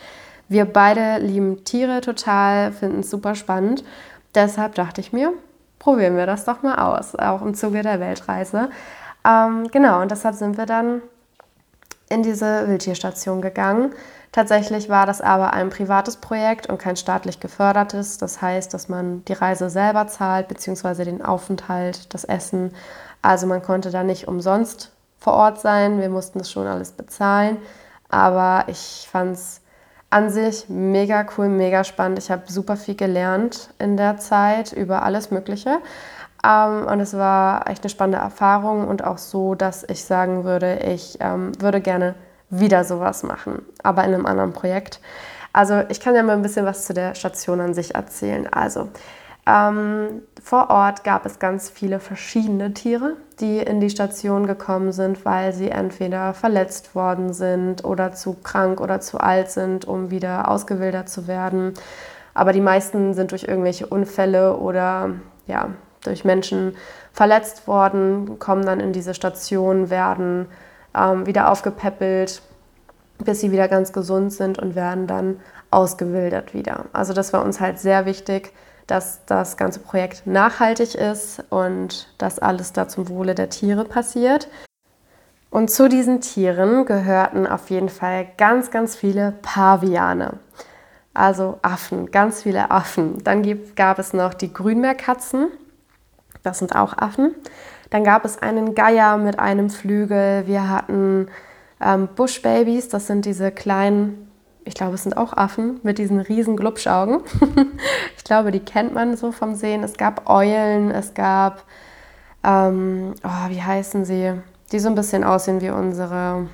[0.46, 3.82] Wir beide lieben Tiere total, finden es super spannend.
[4.34, 5.32] Deshalb dachte ich mir,
[5.78, 8.68] probieren wir das doch mal aus, auch im Zuge der Weltreise.
[9.24, 11.02] Ähm, genau, und deshalb sind wir dann
[12.08, 13.92] in diese Wildtierstation gegangen.
[14.32, 18.18] Tatsächlich war das aber ein privates Projekt und kein staatlich gefördertes.
[18.18, 22.72] Das heißt, dass man die Reise selber zahlt, beziehungsweise den Aufenthalt, das Essen.
[23.20, 26.00] Also man konnte da nicht umsonst vor Ort sein.
[26.00, 27.58] Wir mussten das schon alles bezahlen.
[28.08, 29.60] Aber ich fand es
[30.08, 32.18] an sich mega cool, mega spannend.
[32.18, 35.78] Ich habe super viel gelernt in der Zeit über alles Mögliche.
[36.46, 40.80] Ähm, und es war echt eine spannende Erfahrung und auch so, dass ich sagen würde,
[40.80, 42.14] ich ähm, würde gerne
[42.50, 45.00] wieder sowas machen, aber in einem anderen Projekt.
[45.52, 48.46] Also ich kann ja mal ein bisschen was zu der Station an sich erzählen.
[48.52, 48.88] Also
[49.46, 55.24] ähm, vor Ort gab es ganz viele verschiedene Tiere, die in die Station gekommen sind,
[55.24, 60.48] weil sie entweder verletzt worden sind oder zu krank oder zu alt sind, um wieder
[60.48, 61.74] ausgewildert zu werden.
[62.34, 65.10] Aber die meisten sind durch irgendwelche Unfälle oder
[65.46, 65.70] ja,
[66.04, 66.76] durch Menschen
[67.12, 70.46] verletzt worden, kommen dann in diese Station, werden
[70.94, 72.42] ähm, wieder aufgepäppelt,
[73.18, 76.86] bis sie wieder ganz gesund sind und werden dann ausgewildert wieder.
[76.92, 78.52] Also das war uns halt sehr wichtig,
[78.86, 84.48] dass das ganze Projekt nachhaltig ist und dass alles da zum Wohle der Tiere passiert.
[85.50, 90.38] Und zu diesen Tieren gehörten auf jeden Fall ganz, ganz viele Paviane.
[91.14, 93.22] Also Affen, ganz viele Affen.
[93.22, 93.44] Dann
[93.76, 95.48] gab es noch die Grünmeerkatzen.
[96.42, 97.34] Das sind auch Affen.
[97.90, 100.46] Dann gab es einen Geier mit einem Flügel.
[100.46, 101.28] Wir hatten
[101.80, 104.30] ähm, Bushbabys, das sind diese kleinen,
[104.64, 107.20] ich glaube, es sind auch Affen mit diesen riesen Glubschaugen.
[108.16, 109.82] ich glaube, die kennt man so vom Sehen.
[109.82, 111.64] Es gab Eulen, es gab,
[112.44, 114.32] ähm, oh, wie heißen sie?
[114.70, 116.46] Die so ein bisschen aussehen wie unsere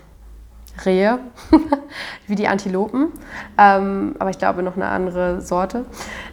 [0.84, 1.18] Rehe,
[2.26, 3.08] wie die Antilopen,
[3.56, 5.84] ähm, aber ich glaube noch eine andere Sorte.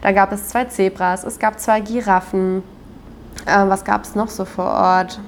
[0.02, 2.62] Dann gab es zwei Zebras, es gab zwei Giraffen,
[3.44, 5.20] äh, was gab es noch so vor Ort?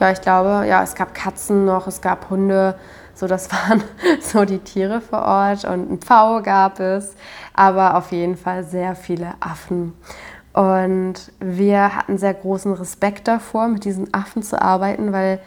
[0.00, 2.76] Ja, ich glaube, ja, es gab Katzen noch, es gab Hunde.
[3.14, 3.82] So, das waren
[4.20, 7.14] so die Tiere vor Ort und ein Pfau gab es,
[7.52, 9.94] aber auf jeden Fall sehr viele Affen.
[10.52, 15.40] Und wir hatten sehr großen Respekt davor, mit diesen Affen zu arbeiten, weil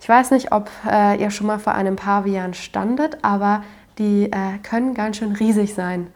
[0.00, 3.62] ich weiß nicht, ob äh, ihr schon mal vor einem Pavian standet, aber
[3.98, 6.08] die äh, können ganz schön riesig sein.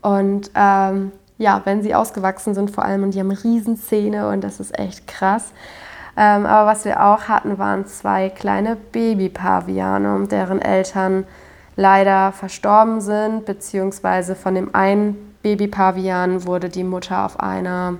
[0.00, 4.60] Und ähm, ja, wenn sie ausgewachsen sind vor allem und die haben Riesenzähne und das
[4.60, 5.52] ist echt krass.
[6.16, 11.24] Ähm, aber was wir auch hatten, waren zwei kleine Babypaviane, deren Eltern
[11.76, 17.94] leider verstorben sind, beziehungsweise von dem einen Babypavian wurde die Mutter auf einer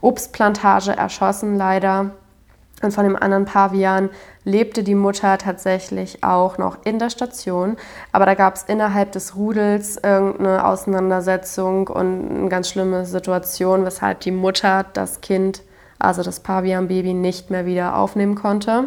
[0.00, 2.10] Obstplantage erschossen, leider.
[2.82, 4.10] Und von dem anderen Pavian
[4.46, 7.76] lebte die Mutter tatsächlich auch noch in der Station.
[8.12, 14.20] Aber da gab es innerhalb des Rudels irgendeine Auseinandersetzung und eine ganz schlimme Situation, weshalb
[14.20, 15.62] die Mutter das Kind,
[15.98, 18.84] also das Pavian-Baby, nicht mehr wieder aufnehmen konnte.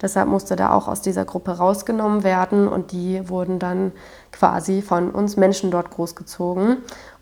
[0.00, 3.90] Deshalb musste da auch aus dieser Gruppe rausgenommen werden und die wurden dann
[4.30, 6.76] quasi von uns Menschen dort großgezogen.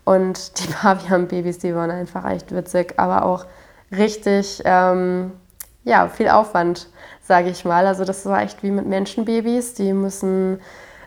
[0.05, 3.45] Und die Pavian-Babys, die waren einfach echt witzig, aber auch
[3.91, 4.61] richtig.
[4.63, 5.31] Ähm,
[5.83, 6.87] ja, viel Aufwand,
[7.29, 7.85] sage ich mal.
[7.85, 9.75] Also das war echt wie mit Menschenbabys.
[9.75, 10.59] Die müssen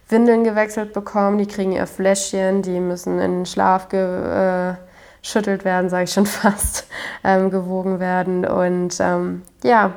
[0.09, 6.05] Windeln gewechselt bekommen, die kriegen ihr Fläschchen, die müssen in den Schlaf geschüttelt werden, sage
[6.05, 6.87] ich schon fast,
[7.25, 8.45] ähm, gewogen werden.
[8.47, 9.95] Und ähm, ja,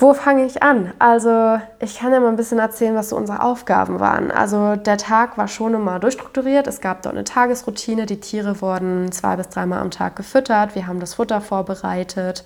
[0.00, 0.92] Wo fange ich an?
[1.00, 4.30] Also ich kann ja mal ein bisschen erzählen, was so unsere Aufgaben waren.
[4.30, 6.68] Also der Tag war schon immer durchstrukturiert.
[6.68, 8.06] Es gab dort eine Tagesroutine.
[8.06, 10.76] Die Tiere wurden zwei bis dreimal am Tag gefüttert.
[10.76, 12.44] Wir haben das Futter vorbereitet.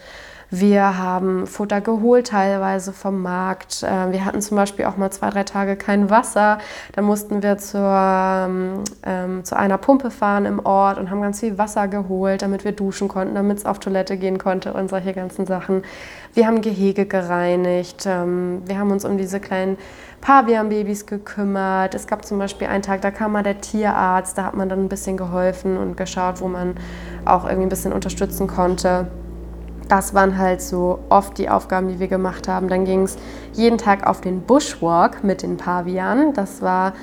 [0.54, 3.82] Wir haben Futter geholt, teilweise vom Markt.
[3.82, 6.58] Äh, wir hatten zum Beispiel auch mal zwei, drei Tage kein Wasser.
[6.92, 11.40] Da mussten wir zur, ähm, ähm, zu einer Pumpe fahren im Ort und haben ganz
[11.40, 15.14] viel Wasser geholt, damit wir duschen konnten, damit es auf Toilette gehen konnte und solche
[15.14, 15.84] ganzen Sachen.
[16.34, 18.04] Wir haben Gehege gereinigt.
[18.04, 19.78] Ähm, wir haben uns um diese kleinen
[20.20, 21.94] Pavianbabys gekümmert.
[21.94, 24.36] Es gab zum Beispiel einen Tag, da kam mal der Tierarzt.
[24.36, 26.74] Da hat man dann ein bisschen geholfen und geschaut, wo man
[27.24, 29.06] auch irgendwie ein bisschen unterstützen konnte
[29.88, 32.68] das waren halt so oft die Aufgaben, die wir gemacht haben.
[32.68, 33.16] Dann ging es
[33.52, 36.32] jeden Tag auf den Bushwalk mit den Pavianen.
[36.32, 36.94] Das war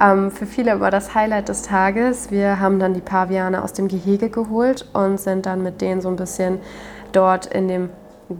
[0.00, 2.30] ähm, für viele immer das Highlight des Tages.
[2.30, 6.08] Wir haben dann die Paviane aus dem Gehege geholt und sind dann mit denen so
[6.08, 6.58] ein bisschen
[7.12, 7.90] dort in dem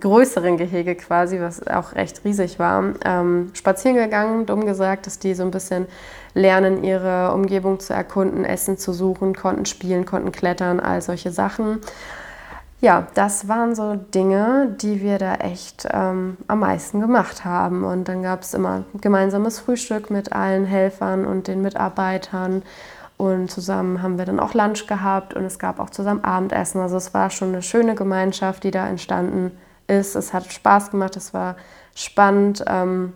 [0.00, 4.44] größeren Gehege quasi, was auch recht riesig war, ähm, spazieren gegangen.
[4.44, 5.86] Dumm gesagt, dass die so ein bisschen
[6.34, 11.80] lernen, ihre Umgebung zu erkunden, Essen zu suchen, konnten spielen, konnten klettern, all solche Sachen
[12.80, 17.84] ja, das waren so Dinge, die wir da echt ähm, am meisten gemacht haben.
[17.84, 22.62] Und dann gab es immer gemeinsames Frühstück mit allen Helfern und den Mitarbeitern.
[23.16, 26.82] Und zusammen haben wir dann auch Lunch gehabt und es gab auch zusammen Abendessen.
[26.82, 29.52] Also es war schon eine schöne Gemeinschaft, die da entstanden
[29.86, 30.14] ist.
[30.14, 31.56] Es hat Spaß gemacht, es war
[31.94, 32.62] spannend.
[32.68, 33.14] Ähm,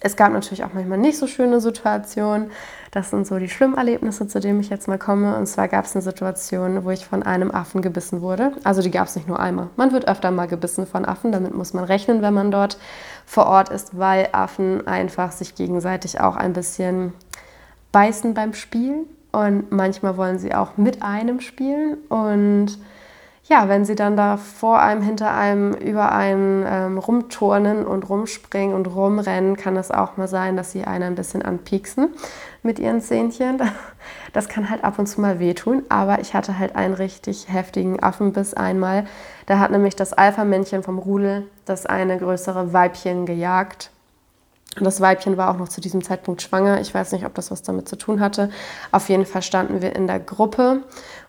[0.00, 2.50] es gab natürlich auch manchmal nicht so schöne Situationen.
[2.92, 5.36] Das sind so die schlimmen Erlebnisse, zu denen ich jetzt mal komme.
[5.36, 8.52] Und zwar gab es eine Situation, wo ich von einem Affen gebissen wurde.
[8.62, 9.68] Also die gab es nicht nur einmal.
[9.76, 11.32] Man wird öfter mal gebissen von Affen.
[11.32, 12.78] Damit muss man rechnen, wenn man dort
[13.26, 17.12] vor Ort ist, weil Affen einfach sich gegenseitig auch ein bisschen
[17.90, 19.06] beißen beim Spielen.
[19.32, 21.98] Und manchmal wollen sie auch mit einem spielen.
[22.08, 22.78] Und
[23.48, 28.76] ja, wenn sie dann da vor einem, hinter einem, über einen ähm, rumturnen und rumspringen
[28.76, 32.10] und rumrennen, kann es auch mal sein, dass sie einen ein bisschen anpieksen
[32.62, 33.60] mit ihren Zähnchen.
[34.32, 38.02] Das kann halt ab und zu mal wehtun, aber ich hatte halt einen richtig heftigen
[38.02, 39.06] Affenbiss einmal.
[39.46, 43.90] Da hat nämlich das Alpha-Männchen vom Rudel das eine größere Weibchen gejagt.
[44.76, 46.80] Und das Weibchen war auch noch zu diesem Zeitpunkt schwanger.
[46.80, 48.50] Ich weiß nicht, ob das was damit zu tun hatte.
[48.92, 50.82] Auf jeden Fall standen wir in der Gruppe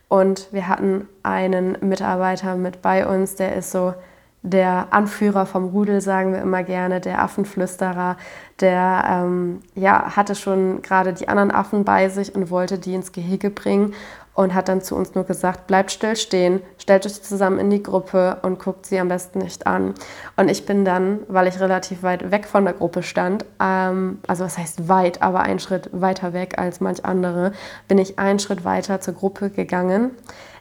[0.10, 3.94] und wir hatten einen Mitarbeiter mit bei uns, der ist so
[4.42, 8.16] der Anführer vom Rudel, sagen wir immer gerne, der Affenflüsterer,
[8.60, 13.12] der ähm, ja, hatte schon gerade die anderen Affen bei sich und wollte die ins
[13.12, 13.94] Gehege bringen
[14.40, 17.84] und hat dann zu uns nur gesagt, bleibt still stehen, stellt euch zusammen in die
[17.84, 19.96] Gruppe und guckt sie am besten nicht an.
[20.38, 24.46] Und ich bin dann, weil ich relativ weit weg von der Gruppe stand, ähm, also
[24.46, 27.52] was heißt weit, aber einen Schritt weiter weg als manch andere,
[27.90, 30.12] bin ich einen Schritt weiter zur Gruppe gegangen.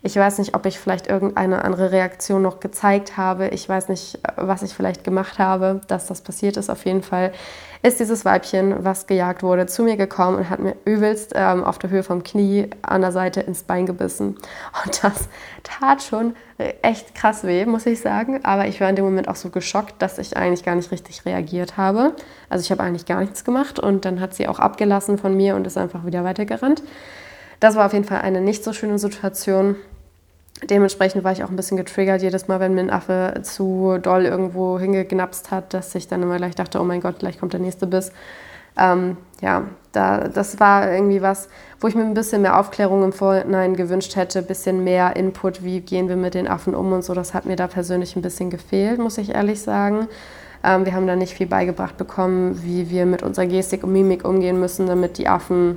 [0.03, 3.47] Ich weiß nicht, ob ich vielleicht irgendeine andere Reaktion noch gezeigt habe.
[3.51, 6.68] Ich weiß nicht, was ich vielleicht gemacht habe, dass das passiert ist.
[6.68, 7.31] Auf jeden Fall
[7.83, 11.79] ist dieses Weibchen, was gejagt wurde, zu mir gekommen und hat mir übelst ähm, auf
[11.79, 14.37] der Höhe vom Knie an der Seite ins Bein gebissen.
[14.85, 15.29] Und das
[15.62, 16.35] tat schon
[16.83, 18.45] echt krass weh, muss ich sagen.
[18.45, 21.24] Aber ich war in dem Moment auch so geschockt, dass ich eigentlich gar nicht richtig
[21.24, 22.14] reagiert habe.
[22.49, 25.55] Also ich habe eigentlich gar nichts gemacht und dann hat sie auch abgelassen von mir
[25.55, 26.83] und ist einfach wieder weitergerannt.
[27.61, 29.76] Das war auf jeden Fall eine nicht so schöne Situation.
[30.65, 34.25] Dementsprechend war ich auch ein bisschen getriggert jedes Mal, wenn mir ein Affe zu doll
[34.25, 37.61] irgendwo hingeknapst hat, dass ich dann immer gleich dachte, oh mein Gott, gleich kommt der
[37.61, 38.13] nächste Biss.
[38.77, 41.49] Ähm, ja, da, das war irgendwie was,
[41.81, 45.65] wo ich mir ein bisschen mehr Aufklärung im Vorhinein gewünscht hätte, ein bisschen mehr Input,
[45.65, 47.15] wie gehen wir mit den Affen um und so.
[47.15, 50.09] Das hat mir da persönlich ein bisschen gefehlt, muss ich ehrlich sagen.
[50.65, 54.25] Ähm, wir haben da nicht viel beigebracht bekommen, wie wir mit unserer Gestik und Mimik
[54.25, 55.77] umgehen müssen, damit die Affen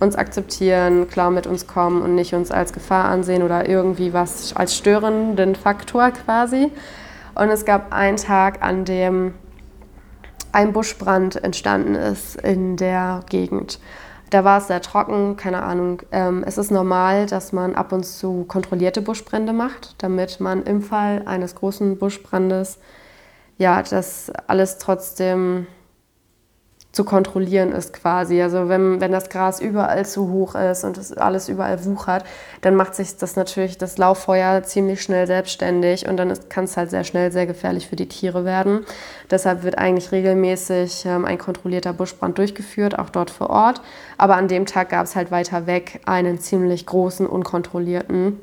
[0.00, 4.56] uns akzeptieren, klar mit uns kommen und nicht uns als Gefahr ansehen oder irgendwie was
[4.56, 6.72] als störenden Faktor quasi.
[7.34, 9.34] Und es gab einen Tag, an dem
[10.52, 13.78] ein Buschbrand entstanden ist in der Gegend.
[14.30, 16.02] Da war es sehr trocken, keine Ahnung.
[16.12, 20.82] Ähm, es ist normal, dass man ab und zu kontrollierte Buschbrände macht, damit man im
[20.82, 22.78] Fall eines großen Buschbrandes
[23.58, 25.66] ja das alles trotzdem
[26.92, 28.42] zu kontrollieren ist quasi.
[28.42, 32.24] Also wenn, wenn das Gras überall zu hoch ist und es alles überall wuchert,
[32.62, 36.90] dann macht sich das natürlich das Lauffeuer ziemlich schnell selbstständig und dann kann es halt
[36.90, 38.84] sehr schnell sehr gefährlich für die Tiere werden.
[39.30, 43.80] Deshalb wird eigentlich regelmäßig ähm, ein kontrollierter Buschbrand durchgeführt, auch dort vor Ort.
[44.18, 48.40] Aber an dem Tag gab es halt weiter weg einen ziemlich großen, unkontrollierten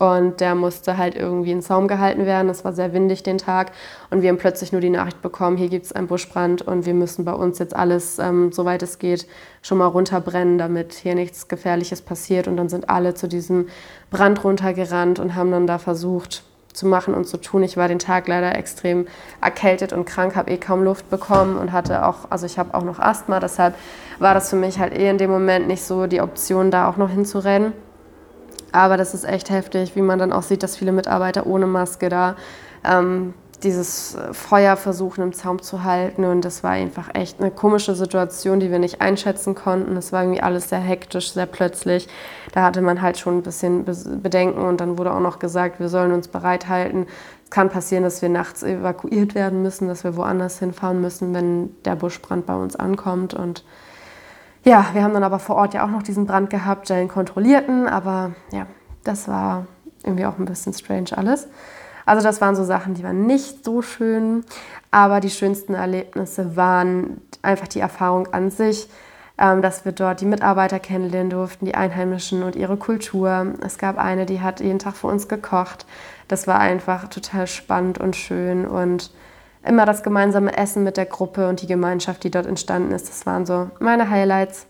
[0.00, 2.48] und der musste halt irgendwie in Zaum gehalten werden.
[2.48, 3.72] Es war sehr windig den Tag.
[4.08, 6.94] Und wir haben plötzlich nur die Nachricht bekommen, hier gibt es einen Buschbrand und wir
[6.94, 9.26] müssen bei uns jetzt alles, ähm, soweit es geht,
[9.60, 12.48] schon mal runterbrennen, damit hier nichts Gefährliches passiert.
[12.48, 13.68] Und dann sind alle zu diesem
[14.10, 17.62] Brand runtergerannt und haben dann da versucht, zu machen und zu tun.
[17.62, 19.06] Ich war den Tag leider extrem
[19.42, 22.84] erkältet und krank, habe eh kaum Luft bekommen und hatte auch, also ich habe auch
[22.84, 23.74] noch Asthma, deshalb
[24.18, 26.96] war das für mich halt eh in dem Moment nicht so die Option, da auch
[26.96, 27.74] noch hinzurennen.
[28.72, 32.08] Aber das ist echt heftig, wie man dann auch sieht, dass viele Mitarbeiter ohne Maske
[32.08, 32.36] da
[32.84, 36.24] ähm, dieses Feuer versuchen im Zaum zu halten.
[36.24, 39.96] Und das war einfach echt eine komische Situation, die wir nicht einschätzen konnten.
[39.96, 42.08] Es war irgendwie alles sehr hektisch, sehr plötzlich.
[42.52, 45.88] Da hatte man halt schon ein bisschen Bedenken und dann wurde auch noch gesagt, wir
[45.88, 47.06] sollen uns bereithalten.
[47.44, 51.74] Es kann passieren, dass wir nachts evakuiert werden müssen, dass wir woanders hinfahren müssen, wenn
[51.84, 53.34] der Buschbrand bei uns ankommt.
[53.34, 53.64] Und
[54.64, 57.86] ja, wir haben dann aber vor Ort ja auch noch diesen Brand gehabt, den kontrollierten.
[57.86, 58.66] Aber ja,
[59.04, 59.66] das war
[60.04, 61.48] irgendwie auch ein bisschen strange alles.
[62.06, 64.44] Also das waren so Sachen, die waren nicht so schön,
[64.90, 68.88] aber die schönsten Erlebnisse waren einfach die Erfahrung an sich,
[69.38, 73.54] ähm, dass wir dort die Mitarbeiter kennenlernen durften, die Einheimischen und ihre Kultur.
[73.64, 75.86] Es gab eine, die hat jeden Tag für uns gekocht.
[76.26, 79.12] Das war einfach total spannend und schön und
[79.64, 83.26] immer das gemeinsame Essen mit der Gruppe und die Gemeinschaft, die dort entstanden ist, das
[83.26, 84.66] waren so meine Highlights.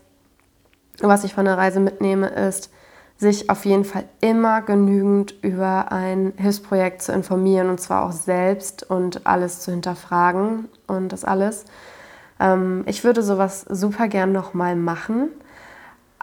[0.99, 2.69] Was ich von der Reise mitnehme, ist,
[3.17, 8.89] sich auf jeden Fall immer genügend über ein Hilfsprojekt zu informieren und zwar auch selbst
[8.89, 11.65] und alles zu hinterfragen und das alles.
[12.39, 15.29] Ähm, ich würde sowas super gern nochmal machen,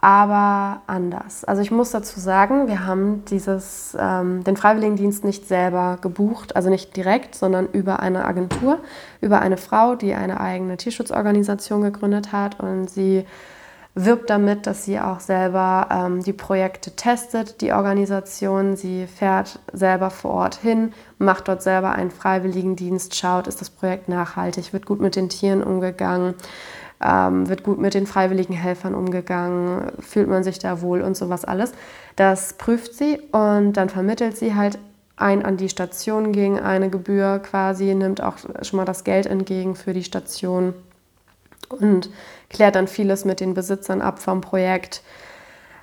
[0.01, 1.45] aber anders.
[1.45, 6.71] Also ich muss dazu sagen, wir haben dieses, ähm, den Freiwilligendienst nicht selber gebucht, also
[6.71, 8.79] nicht direkt, sondern über eine Agentur,
[9.21, 13.25] über eine Frau, die eine eigene Tierschutzorganisation gegründet hat und sie
[14.05, 18.77] wirbt damit, dass sie auch selber ähm, die Projekte testet, die Organisation.
[18.77, 24.09] Sie fährt selber vor Ort hin, macht dort selber einen Freiwilligendienst, schaut, ist das Projekt
[24.09, 26.35] nachhaltig, wird gut mit den Tieren umgegangen,
[27.05, 31.45] ähm, wird gut mit den freiwilligen Helfern umgegangen, fühlt man sich da wohl und sowas
[31.45, 31.73] alles.
[32.17, 34.79] Das prüft sie und dann vermittelt sie halt
[35.17, 39.75] ein an die Station gegen eine Gebühr quasi, nimmt auch schon mal das Geld entgegen
[39.75, 40.75] für die Station
[41.69, 42.11] und
[42.51, 45.03] klärt dann vieles mit den Besitzern ab vom Projekt.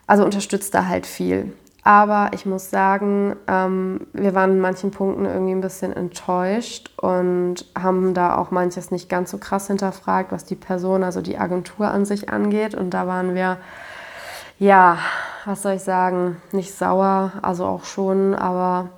[0.07, 1.53] Also unterstützt da halt viel.
[1.87, 7.63] Aber ich muss sagen, ähm, wir waren in manchen Punkten irgendwie ein bisschen enttäuscht und
[7.79, 11.89] haben da auch manches nicht ganz so krass hinterfragt, was die Person, also die Agentur
[11.89, 12.73] an sich angeht.
[12.73, 13.57] Und da waren wir,
[14.57, 14.97] ja,
[15.45, 18.89] was soll ich sagen, nicht sauer, also auch schon, aber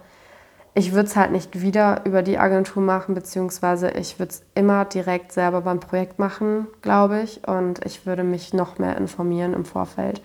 [0.74, 4.86] ich würde es halt nicht wieder über die Agentur machen, beziehungsweise ich würde es immer
[4.86, 7.46] direkt selber beim Projekt machen, glaube ich.
[7.46, 10.22] Und ich würde mich noch mehr informieren im Vorfeld.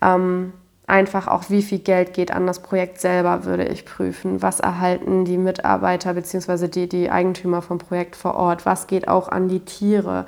[0.00, 0.52] Ähm,
[0.90, 4.42] einfach auch, wie viel Geld geht an das Projekt selber, würde ich prüfen.
[4.42, 8.66] Was erhalten die Mitarbeiter beziehungsweise die, die Eigentümer vom Projekt vor Ort?
[8.66, 10.26] Was geht auch an die Tiere?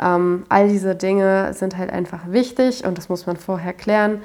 [0.00, 4.22] Ähm, all diese Dinge sind halt einfach wichtig und das muss man vorher klären.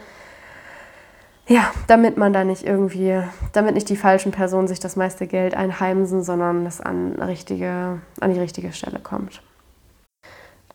[1.45, 3.21] Ja, damit man da nicht irgendwie,
[3.51, 8.33] damit nicht die falschen Personen sich das meiste Geld einheimsen, sondern es an, richtige, an
[8.33, 9.41] die richtige Stelle kommt.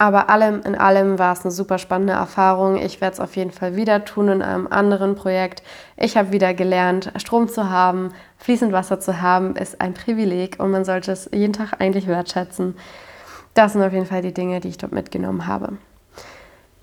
[0.01, 2.77] Aber allem in allem war es eine super spannende Erfahrung.
[2.77, 5.65] Ich werde es auf jeden Fall wieder tun in einem anderen Projekt.
[5.97, 10.71] Ich habe wieder gelernt, Strom zu haben, fließend Wasser zu haben, ist ein Privileg und
[10.71, 12.77] man sollte es jeden Tag eigentlich wertschätzen.
[13.55, 15.73] Das sind auf jeden Fall die Dinge, die ich dort mitgenommen habe.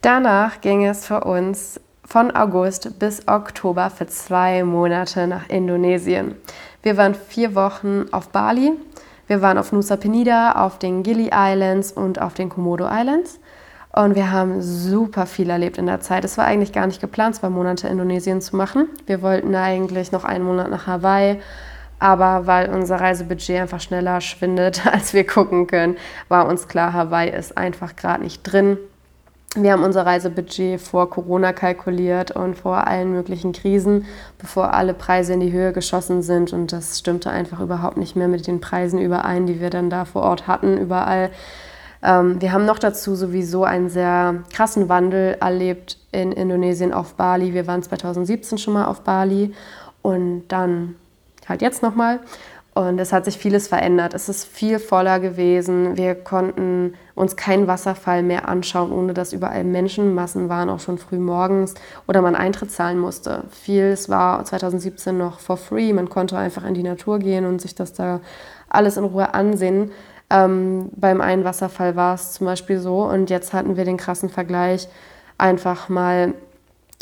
[0.02, 6.36] Danach ging es für uns von August bis Oktober für zwei Monate nach Indonesien.
[6.84, 8.74] Wir waren vier Wochen auf Bali.
[9.28, 13.40] Wir waren auf Nusa Penida, auf den Gili Islands und auf den Komodo Islands.
[13.92, 16.26] Und wir haben super viel erlebt in der Zeit.
[16.26, 18.90] Es war eigentlich gar nicht geplant, zwei Monate Indonesien zu machen.
[19.06, 21.40] Wir wollten eigentlich noch einen Monat nach Hawaii.
[21.98, 25.96] Aber weil unser Reisebudget einfach schneller schwindet, als wir gucken können,
[26.28, 28.78] war uns klar, Hawaii ist einfach gerade nicht drin.
[29.58, 34.06] Wir haben unser Reisebudget vor Corona kalkuliert und vor allen möglichen Krisen,
[34.38, 36.52] bevor alle Preise in die Höhe geschossen sind.
[36.52, 40.04] Und das stimmte einfach überhaupt nicht mehr mit den Preisen überein, die wir dann da
[40.04, 41.32] vor Ort hatten, überall.
[42.04, 47.54] Ähm, wir haben noch dazu sowieso einen sehr krassen Wandel erlebt in Indonesien auf Bali.
[47.54, 49.54] Wir waren 2017 schon mal auf Bali
[50.02, 50.96] und dann
[51.48, 52.20] halt jetzt nochmal.
[52.74, 54.14] Und es hat sich vieles verändert.
[54.14, 55.96] Es ist viel voller gewesen.
[55.96, 61.18] Wir konnten uns keinen Wasserfall mehr anschauen, ohne dass überall Menschenmassen waren, auch schon früh
[61.18, 61.74] morgens,
[62.08, 63.46] oder man Eintritt zahlen musste.
[63.50, 65.94] Vieles war 2017 noch for free.
[65.94, 68.20] Man konnte einfach in die Natur gehen und sich das da
[68.70, 69.92] alles in Ruhe ansehen.
[70.30, 73.04] Ähm, beim einen Wasserfall war es zum Beispiel so.
[73.04, 74.90] Und jetzt hatten wir den krassen Vergleich
[75.38, 76.34] einfach mal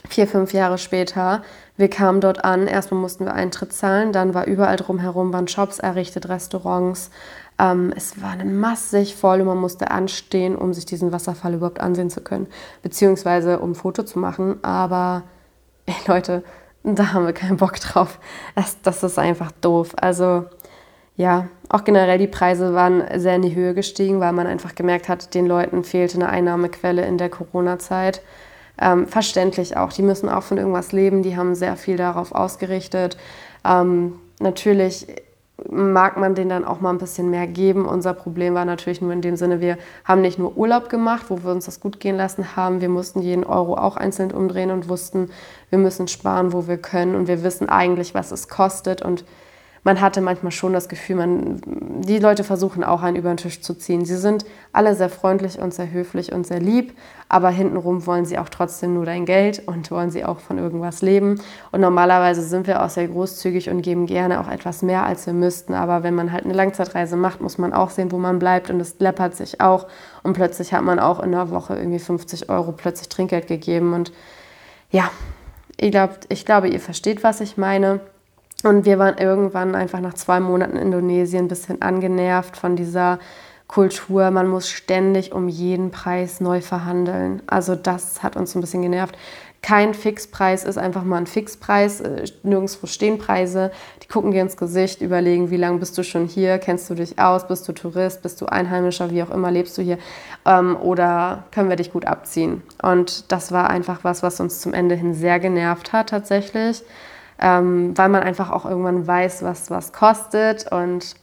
[0.07, 1.41] vier, fünf Jahre später.
[1.75, 5.79] Wir kamen dort an, erstmal mussten wir Eintritt zahlen, dann war überall drumherum waren Shops
[5.79, 7.09] errichtet, Restaurants.
[7.59, 12.09] Ähm, es war massig voll und man musste anstehen, um sich diesen Wasserfall überhaupt ansehen
[12.09, 12.47] zu können,
[12.81, 14.63] beziehungsweise um ein Foto zu machen.
[14.63, 15.23] Aber
[15.85, 16.43] ey, Leute,
[16.83, 18.19] da haben wir keinen Bock drauf.
[18.55, 19.93] Das, das ist einfach doof.
[19.95, 20.45] Also
[21.15, 25.09] ja, auch generell die Preise waren sehr in die Höhe gestiegen, weil man einfach gemerkt
[25.09, 28.21] hat, den Leuten fehlte eine Einnahmequelle in der Corona-Zeit.
[28.81, 33.17] Ähm, verständlich auch, die müssen auch von irgendwas leben, die haben sehr viel darauf ausgerichtet.
[33.63, 35.07] Ähm, natürlich
[35.69, 37.85] mag man denen dann auch mal ein bisschen mehr geben.
[37.85, 41.43] Unser Problem war natürlich nur in dem Sinne, wir haben nicht nur Urlaub gemacht, wo
[41.43, 44.89] wir uns das gut gehen lassen haben, wir mussten jeden Euro auch einzeln umdrehen und
[44.89, 45.29] wussten,
[45.69, 47.15] wir müssen sparen, wo wir können.
[47.15, 49.01] Und wir wissen eigentlich, was es kostet.
[49.01, 49.25] Und
[49.83, 53.61] man hatte manchmal schon das Gefühl, man, die Leute versuchen auch einen über den Tisch
[53.61, 54.05] zu ziehen.
[54.05, 58.37] Sie sind alle sehr freundlich und sehr höflich und sehr lieb, aber hintenrum wollen sie
[58.37, 61.41] auch trotzdem nur dein Geld und wollen sie auch von irgendwas leben.
[61.71, 65.33] Und normalerweise sind wir auch sehr großzügig und geben gerne auch etwas mehr, als wir
[65.33, 65.73] müssten.
[65.73, 68.79] Aber wenn man halt eine Langzeitreise macht, muss man auch sehen, wo man bleibt und
[68.79, 69.87] es läppert sich auch.
[70.23, 73.93] Und plötzlich hat man auch in einer Woche irgendwie 50 Euro plötzlich Trinkgeld gegeben.
[73.93, 74.13] Und
[74.91, 75.11] ja,
[75.75, 77.99] ich, glaub, ich glaube, ihr versteht, was ich meine.
[78.63, 83.19] Und wir waren irgendwann einfach nach zwei Monaten in Indonesien ein bisschen angenervt von dieser
[83.67, 84.31] Kultur.
[84.31, 87.41] Man muss ständig um jeden Preis neu verhandeln.
[87.45, 89.17] Also das hat uns ein bisschen genervt.
[89.61, 92.01] Kein Fixpreis ist einfach mal ein Fixpreis.
[92.01, 93.71] Äh, nirgendwo stehen Preise.
[94.01, 97.17] Die gucken dir ins Gesicht, überlegen, wie lange bist du schon hier, kennst du dich
[97.17, 99.97] aus, bist du Tourist, bist du Einheimischer, wie auch immer lebst du hier
[100.45, 102.61] ähm, oder können wir dich gut abziehen.
[102.81, 106.83] Und das war einfach was, was uns zum Ende hin sehr genervt hat tatsächlich
[107.39, 110.71] ähm, weil man einfach auch irgendwann weiß, was was kostet.
[110.71, 111.15] Und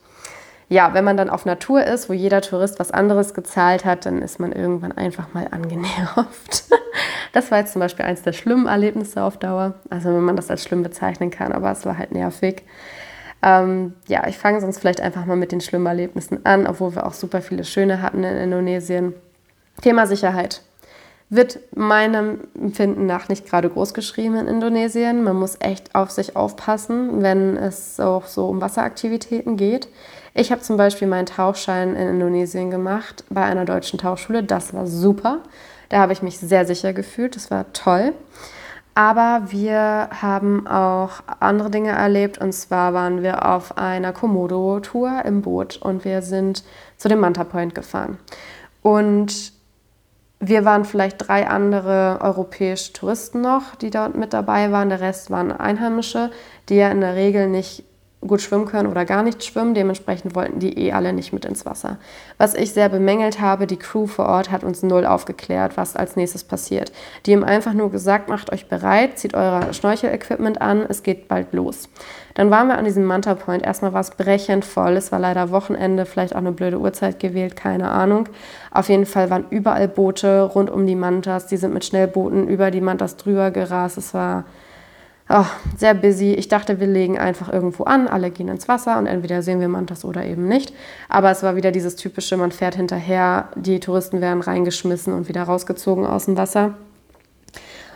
[0.68, 4.22] ja, wenn man dann auf Natur ist, wo jeder Tourist was anderes gezahlt hat, dann
[4.22, 6.64] ist man irgendwann einfach mal angenervt.
[7.32, 9.74] das war jetzt zum Beispiel eines der schlimmen Erlebnisse auf Dauer.
[9.90, 12.62] Also wenn man das als schlimm bezeichnen kann, aber es war halt nervig.
[13.42, 17.06] Ähm, ja, ich fange sonst vielleicht einfach mal mit den schlimmen Erlebnissen an, obwohl wir
[17.06, 19.14] auch super viele schöne hatten in Indonesien.
[19.80, 20.62] Thema Sicherheit
[21.30, 25.22] wird meinem Empfinden nach nicht gerade groß geschrieben in Indonesien.
[25.22, 29.88] Man muss echt auf sich aufpassen, wenn es auch so um Wasseraktivitäten geht.
[30.34, 34.42] Ich habe zum Beispiel meinen Tauchschein in Indonesien gemacht bei einer deutschen Tauchschule.
[34.42, 35.38] Das war super.
[35.88, 37.36] Da habe ich mich sehr sicher gefühlt.
[37.36, 38.12] Das war toll.
[38.96, 42.38] Aber wir haben auch andere Dinge erlebt.
[42.38, 46.64] Und zwar waren wir auf einer Komodo-Tour im Boot und wir sind
[46.96, 48.18] zu dem Manta Point gefahren.
[48.82, 49.52] Und
[50.40, 54.88] wir waren vielleicht drei andere europäische Touristen noch, die dort mit dabei waren.
[54.88, 56.30] Der Rest waren Einheimische,
[56.70, 57.84] die ja in der Regel nicht
[58.22, 59.74] gut schwimmen können oder gar nicht schwimmen.
[59.74, 61.98] Dementsprechend wollten die eh alle nicht mit ins Wasser.
[62.38, 66.16] Was ich sehr bemängelt habe, die Crew vor Ort hat uns null aufgeklärt, was als
[66.16, 66.90] nächstes passiert.
[67.26, 71.52] Die haben einfach nur gesagt, macht euch bereit, zieht euer Schnorchel-Equipment an, es geht bald
[71.52, 71.88] los.
[72.34, 73.64] Dann waren wir an diesem Manta Point.
[73.64, 74.96] Erstmal war es brechend voll.
[74.96, 78.28] Es war leider Wochenende, vielleicht auch eine blöde Uhrzeit gewählt, keine Ahnung.
[78.70, 81.46] Auf jeden Fall waren überall Boote rund um die Mantas.
[81.46, 83.98] Die sind mit Schnellbooten über die Mantas drüber gerast.
[83.98, 84.44] Es war
[85.30, 86.34] oh, sehr busy.
[86.34, 89.68] Ich dachte, wir legen einfach irgendwo an, alle gehen ins Wasser und entweder sehen wir
[89.68, 90.74] Mantas oder eben nicht.
[91.08, 95.44] Aber es war wieder dieses typische, man fährt hinterher, die Touristen werden reingeschmissen und wieder
[95.44, 96.74] rausgezogen aus dem Wasser.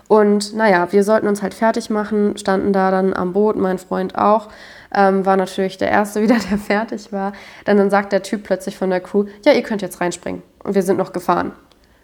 [0.09, 4.17] Und naja, wir sollten uns halt fertig machen, standen da dann am Boot, mein Freund
[4.17, 4.49] auch.
[4.95, 7.33] Ähm, war natürlich der Erste wieder, der fertig war.
[7.65, 10.43] Dann, dann sagt der Typ plötzlich von der Crew, ja, ihr könnt jetzt reinspringen.
[10.63, 11.53] Und wir sind noch gefahren.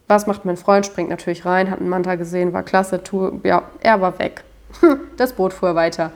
[0.08, 0.86] Was macht mein Freund?
[0.86, 4.42] Springt natürlich rein, hat einen Manta gesehen, war klasse, Tour, ja, er war weg.
[5.16, 6.10] Das Boot fuhr weiter.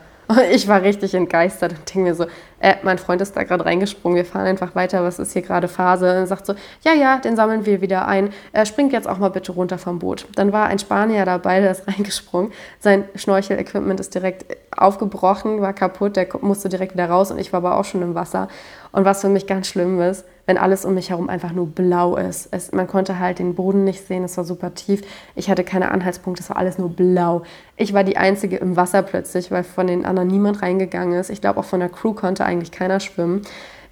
[0.52, 2.26] Ich war richtig entgeistert und denke mir so,
[2.60, 5.68] äh, mein Freund ist da gerade reingesprungen, wir fahren einfach weiter, was ist hier gerade
[5.68, 6.08] Phase?
[6.08, 9.18] Und er sagt so, ja, ja, den sammeln wir wieder ein, äh, springt jetzt auch
[9.18, 10.26] mal bitte runter vom Boot.
[10.34, 16.16] Dann war ein Spanier dabei, der ist reingesprungen, sein Schnorchel-Equipment ist direkt aufgebrochen, war kaputt,
[16.16, 18.48] der musste direkt wieder raus und ich war aber auch schon im Wasser.
[18.92, 22.16] Und was für mich ganz schlimm ist, wenn alles um mich herum einfach nur blau
[22.16, 22.48] ist.
[22.50, 25.02] Es, man konnte halt den Boden nicht sehen, es war super tief.
[25.34, 27.42] Ich hatte keine Anhaltspunkte, es war alles nur blau.
[27.76, 31.30] Ich war die Einzige im Wasser plötzlich, weil von den anderen niemand reingegangen ist.
[31.30, 33.42] Ich glaube, auch von der Crew konnte eigentlich keiner schwimmen.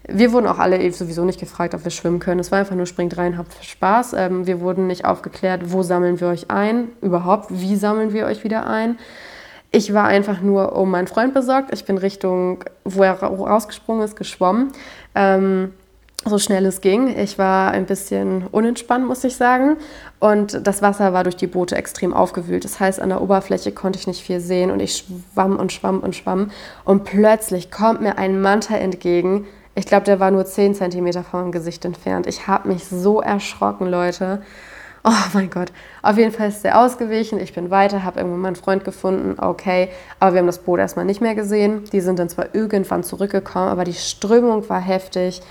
[0.09, 2.41] Wir wurden auch alle sowieso nicht gefragt, ob wir schwimmen können.
[2.41, 4.15] Es war einfach nur springt rein, habt Spaß.
[4.15, 8.43] Ähm, wir wurden nicht aufgeklärt, wo sammeln wir euch ein, überhaupt, wie sammeln wir euch
[8.43, 8.99] wieder ein.
[9.71, 11.73] Ich war einfach nur um meinen Freund besorgt.
[11.73, 14.73] Ich bin Richtung, wo er rausgesprungen ist, geschwommen.
[15.15, 15.73] Ähm,
[16.25, 17.17] so schnell es ging.
[17.19, 19.77] Ich war ein bisschen unentspannt, muss ich sagen.
[20.21, 22.65] Und das Wasser war durch die Boote extrem aufgewühlt.
[22.65, 26.01] Das heißt, an der Oberfläche konnte ich nicht viel sehen und ich schwamm und schwamm
[26.01, 26.51] und schwamm.
[26.85, 29.47] Und plötzlich kommt mir ein Manta entgegen.
[29.75, 32.27] Ich glaube, der war nur 10 cm von meinem Gesicht entfernt.
[32.27, 34.43] Ich habe mich so erschrocken, Leute.
[35.05, 35.73] Oh mein Gott.
[36.03, 37.41] Auf jeden Fall ist der ausgewichen.
[37.41, 39.41] Ich bin weiter, habe irgendwann meinen Freund gefunden.
[39.41, 39.89] Okay.
[40.21, 41.85] Aber wir haben das Boot erstmal nicht mehr gesehen.
[41.93, 45.43] Die sind dann zwar irgendwann zurückgekommen, aber die Strömung war heftig.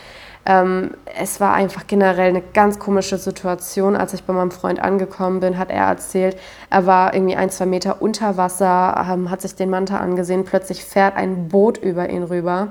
[0.46, 3.96] Ähm, es war einfach generell eine ganz komische Situation.
[3.96, 6.38] Als ich bei meinem Freund angekommen bin, hat er erzählt,
[6.70, 10.44] er war irgendwie ein, zwei Meter unter Wasser, ähm, hat sich den Manta angesehen.
[10.44, 12.70] Plötzlich fährt ein Boot über ihn rüber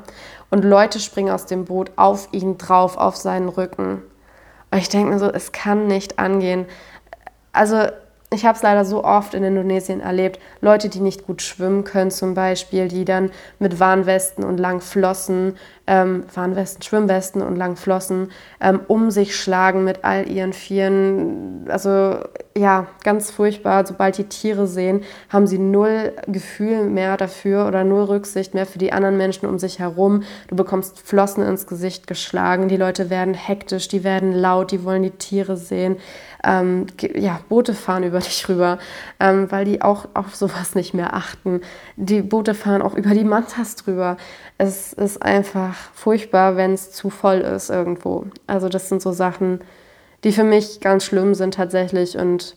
[0.51, 4.03] und Leute springen aus dem Boot auf ihn drauf, auf seinen Rücken.
[4.73, 6.67] Und ich denke mir so, es kann nicht angehen.
[7.53, 7.87] Also
[8.33, 10.39] ich habe es leider so oft in Indonesien erlebt.
[10.61, 15.57] Leute, die nicht gut schwimmen können zum Beispiel, die dann mit Warnwesten und langen Flossen,
[15.89, 21.65] ähm, Warnwesten, Schwimmwesten und langen Flossen ähm, um sich schlagen mit all ihren Vieren.
[21.69, 22.19] Also
[22.57, 23.85] ja, ganz furchtbar.
[23.85, 28.79] Sobald die Tiere sehen, haben sie null Gefühl mehr dafür oder null Rücksicht mehr für
[28.79, 30.23] die anderen Menschen um sich herum.
[30.47, 32.69] Du bekommst Flossen ins Gesicht geschlagen.
[32.69, 35.97] Die Leute werden hektisch, die werden laut, die wollen die Tiere sehen
[36.45, 38.79] ähm, ja, Boote fahren über dich rüber,
[39.19, 41.61] ähm, weil die auch auf sowas nicht mehr achten.
[41.97, 44.17] Die Boote fahren auch über die Mantas drüber.
[44.59, 48.27] Es ist einfach furchtbar, wenn es zu voll ist irgendwo.
[48.47, 49.61] Also das sind so Sachen,
[50.25, 52.57] die für mich ganz schlimm sind tatsächlich und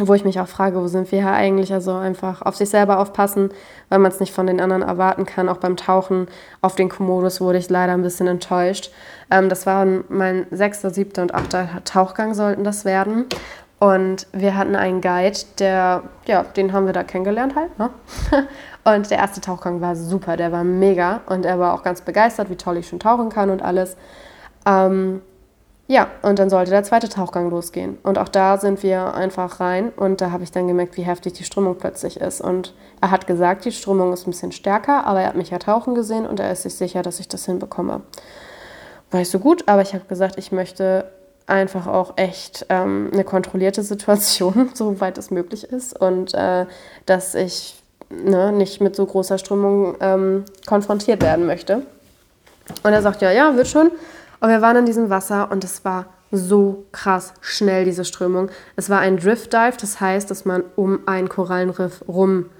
[0.00, 1.72] wo ich mich auch frage, wo sind wir hier eigentlich?
[1.72, 3.50] Also einfach auf sich selber aufpassen,
[3.88, 5.48] weil man es nicht von den anderen erwarten kann.
[5.48, 6.26] Auch beim Tauchen
[6.60, 8.90] auf den Komodos wurde ich leider ein bisschen enttäuscht.
[9.30, 13.26] Ähm, das waren mein sechster, siebter und achter Tauchgang sollten das werden.
[13.78, 17.78] Und wir hatten einen Guide, der, ja, den haben wir da kennengelernt halt.
[17.78, 17.90] Ne?
[18.84, 22.50] Und der erste Tauchgang war super, der war mega und er war auch ganz begeistert,
[22.50, 23.96] wie toll ich schon tauchen kann und alles.
[24.66, 25.22] Ähm,
[25.86, 27.98] ja, und dann sollte der zweite Tauchgang losgehen.
[28.02, 31.34] Und auch da sind wir einfach rein und da habe ich dann gemerkt, wie heftig
[31.34, 32.40] die Strömung plötzlich ist.
[32.40, 32.72] Und
[33.02, 35.94] er hat gesagt, die Strömung ist ein bisschen stärker, aber er hat mich ja tauchen
[35.94, 38.00] gesehen und er ist sich sicher, dass ich das hinbekomme.
[39.10, 41.10] War ich so gut, aber ich habe gesagt, ich möchte
[41.46, 46.00] einfach auch echt ähm, eine kontrollierte Situation, soweit es möglich ist.
[46.00, 46.64] Und äh,
[47.04, 47.74] dass ich
[48.08, 51.82] ne, nicht mit so großer Strömung ähm, konfrontiert werden möchte.
[52.82, 53.90] Und er sagt, ja, ja, wird schon.
[54.44, 58.50] Und wir waren in diesem Wasser und es war so krass schnell, diese Strömung.
[58.76, 62.50] Es war ein Drift Dive, das heißt, dass man um einen Korallenriff rum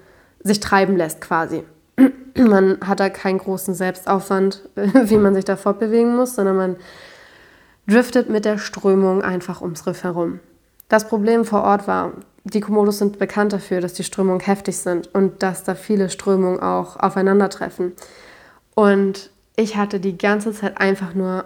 [0.41, 1.63] sich treiben lässt quasi.
[2.35, 6.75] Man hat da keinen großen Selbstaufwand, wie man sich da fortbewegen muss, sondern man
[7.87, 10.39] driftet mit der Strömung einfach ums Riff herum.
[10.89, 12.13] Das Problem vor Ort war,
[12.45, 16.59] die Komodos sind bekannt dafür, dass die Strömungen heftig sind und dass da viele Strömungen
[16.59, 17.91] auch aufeinandertreffen.
[18.73, 21.45] Und ich hatte die ganze Zeit einfach nur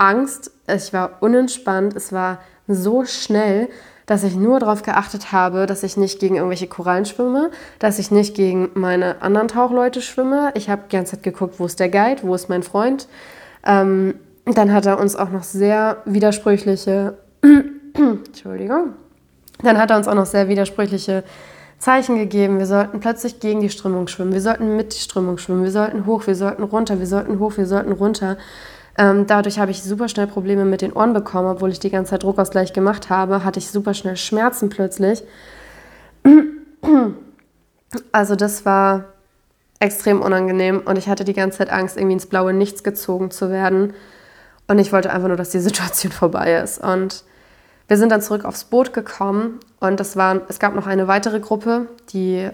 [0.00, 3.68] Angst, ich war unentspannt, es war so schnell,
[4.06, 8.10] dass ich nur darauf geachtet habe, dass ich nicht gegen irgendwelche Korallen schwimme, dass ich
[8.10, 10.50] nicht gegen meine anderen Tauchleute schwimme.
[10.54, 13.06] Ich habe die ganze Zeit geguckt, wo ist der Guide, wo ist mein Freund.
[13.64, 14.14] Ähm,
[14.46, 17.18] dann hat er uns auch noch sehr widersprüchliche,
[17.94, 18.94] Entschuldigung,
[19.62, 21.22] dann hat er uns auch noch sehr widersprüchliche
[21.78, 22.58] Zeichen gegeben.
[22.58, 26.06] Wir sollten plötzlich gegen die Strömung schwimmen, wir sollten mit die Strömung schwimmen, wir sollten
[26.06, 28.38] hoch, wir sollten runter, wir sollten hoch, wir sollten runter.
[29.00, 32.10] Ähm, dadurch habe ich super schnell Probleme mit den Ohren bekommen, obwohl ich die ganze
[32.10, 35.22] Zeit Druckausgleich gemacht habe, hatte ich super schnell Schmerzen plötzlich.
[38.12, 39.06] Also das war
[39.80, 43.50] extrem unangenehm und ich hatte die ganze Zeit Angst, irgendwie ins blaue Nichts gezogen zu
[43.50, 43.94] werden.
[44.68, 46.78] Und ich wollte einfach nur, dass die Situation vorbei ist.
[46.78, 47.24] Und
[47.88, 51.40] wir sind dann zurück aufs Boot gekommen und das waren, es gab noch eine weitere
[51.40, 52.48] Gruppe, die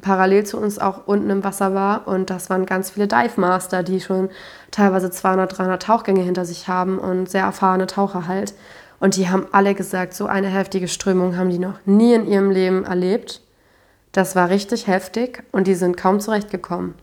[0.00, 2.06] parallel zu uns auch unten im Wasser war.
[2.06, 4.30] Und das waren ganz viele Dive Master, die schon
[4.70, 8.54] teilweise 200, 300 Tauchgänge hinter sich haben und sehr erfahrene Taucher halt.
[9.00, 12.50] Und die haben alle gesagt, so eine heftige Strömung haben die noch nie in ihrem
[12.50, 13.42] Leben erlebt.
[14.12, 16.94] Das war richtig heftig und die sind kaum zurechtgekommen.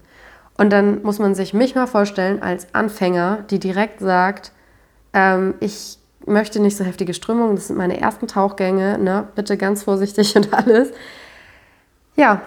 [0.58, 4.52] Und dann muss man sich mich mal vorstellen als Anfänger, die direkt sagt,
[5.14, 9.28] ähm, ich möchte nicht so heftige Strömungen, das sind meine ersten Tauchgänge, ne?
[9.36, 10.92] bitte ganz vorsichtig und alles.
[12.16, 12.42] Ja,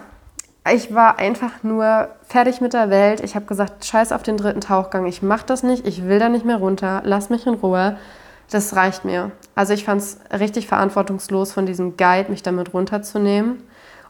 [0.73, 3.21] ich war einfach nur fertig mit der Welt.
[3.21, 5.07] Ich habe gesagt, scheiß auf den dritten Tauchgang.
[5.07, 5.87] Ich mache das nicht.
[5.87, 7.03] Ich will da nicht mehr runter.
[7.05, 7.97] Lass mich in Ruhe.
[8.51, 9.31] Das reicht mir.
[9.55, 13.63] Also ich fand es richtig verantwortungslos von diesem Guide, mich damit runterzunehmen.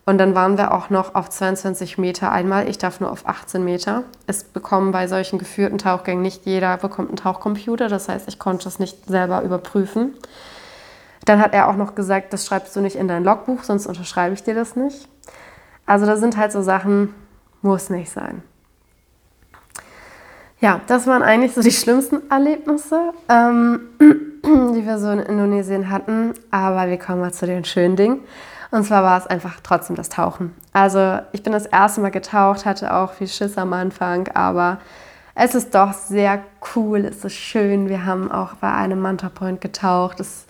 [0.07, 2.69] Und dann waren wir auch noch auf 22 Meter einmal.
[2.69, 4.05] Ich darf nur auf 18 Meter.
[4.27, 7.89] Es bekommen bei solchen geführten Tauchgängen nicht jeder bekommt einen Tauchcomputer.
[7.89, 10.15] Das heißt, ich konnte es nicht selber überprüfen.
[11.27, 14.33] Dann hat er auch noch gesagt, das schreibst du nicht in dein Logbuch, sonst unterschreibe
[14.33, 15.09] ich dir das nicht.
[15.89, 17.15] Also da sind halt so Sachen,
[17.63, 18.43] muss nicht sein.
[20.61, 23.81] Ja, das waren eigentlich so die schlimmsten Erlebnisse, ähm,
[24.45, 26.35] die wir so in Indonesien hatten.
[26.51, 28.21] Aber wir kommen mal zu den schönen Dingen.
[28.71, 30.55] Und zwar war es einfach trotzdem das Tauchen.
[30.75, 34.79] Also ich bin das erste Mal getaucht, hatte auch viel Schiss am Anfang, aber
[35.35, 36.43] es ist doch sehr
[36.75, 37.89] cool, es ist schön.
[37.89, 40.21] Wir haben auch bei einem Manta Point getaucht.
[40.21, 40.45] Es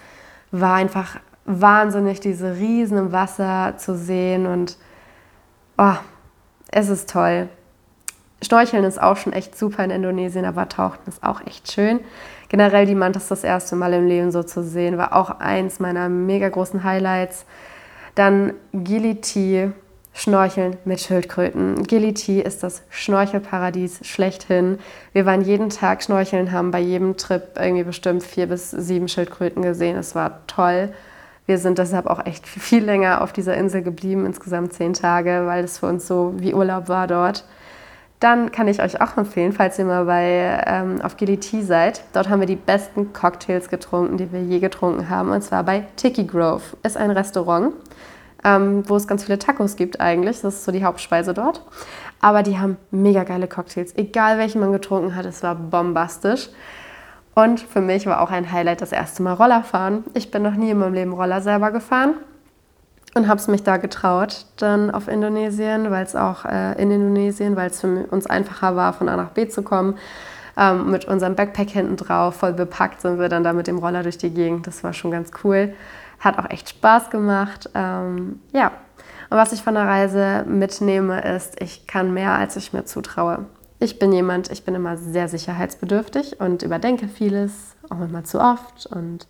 [0.51, 4.77] war einfach wahnsinnig, diese Riesen im Wasser zu sehen und
[5.79, 5.97] oh,
[6.71, 7.49] es ist toll.
[8.43, 12.01] Schnorcheln ist auch schon echt super in Indonesien, aber Tauchen ist auch echt schön.
[12.49, 16.09] Generell die Mantis das erste Mal im Leben so zu sehen, war auch eins meiner
[16.09, 17.45] mega großen Highlights.
[18.15, 19.21] Dann Gili
[20.15, 21.85] Schnorcheln mit Schildkröten.
[21.85, 24.79] Gili ist das Schnorchelparadies schlechthin.
[25.13, 29.63] Wir waren jeden Tag schnorcheln, haben bei jedem Trip irgendwie bestimmt vier bis sieben Schildkröten
[29.63, 29.97] gesehen.
[29.97, 30.93] Es war toll.
[31.49, 35.65] Wir sind deshalb auch echt viel länger auf dieser Insel geblieben, insgesamt zehn Tage, weil
[35.65, 37.47] es für uns so wie Urlaub war dort.
[38.21, 42.03] Dann kann ich euch auch empfehlen, falls ihr mal bei, ähm, auf Gilly seid.
[42.13, 45.31] Dort haben wir die besten Cocktails getrunken, die wir je getrunken haben.
[45.31, 46.77] Und zwar bei Tiki Grove.
[46.83, 47.73] Ist ein Restaurant,
[48.45, 50.43] ähm, wo es ganz viele Tacos gibt eigentlich.
[50.43, 51.63] Das ist so die Hauptspeise dort.
[52.21, 53.97] Aber die haben mega geile Cocktails.
[53.97, 56.51] Egal welchen man getrunken hat, es war bombastisch.
[57.39, 60.03] Und für mich war auch ein Highlight das erste Mal Roller fahren.
[60.15, 62.15] Ich bin noch nie in meinem Leben Roller selber gefahren
[63.15, 67.55] und habe es mich da getraut, dann auf Indonesien, weil es auch äh, in Indonesien,
[67.55, 69.99] weil es für uns einfacher war, von A nach B zu kommen.
[70.57, 74.03] Ähm, mit unserem Backpack hinten drauf, voll bepackt, sind wir dann da mit dem Roller
[74.03, 74.67] durch die Gegend.
[74.67, 75.75] Das war schon ganz cool.
[76.19, 77.71] Hat auch echt Spaß gemacht.
[77.73, 78.73] Ähm, ja.
[79.31, 83.47] Und was ich von der Reise mitnehme, ist, ich kann mehr, als ich mir zutraue.
[83.81, 88.87] Ich bin jemand, ich bin immer sehr sicherheitsbedürftig und überdenke vieles, auch manchmal zu oft
[88.87, 89.29] und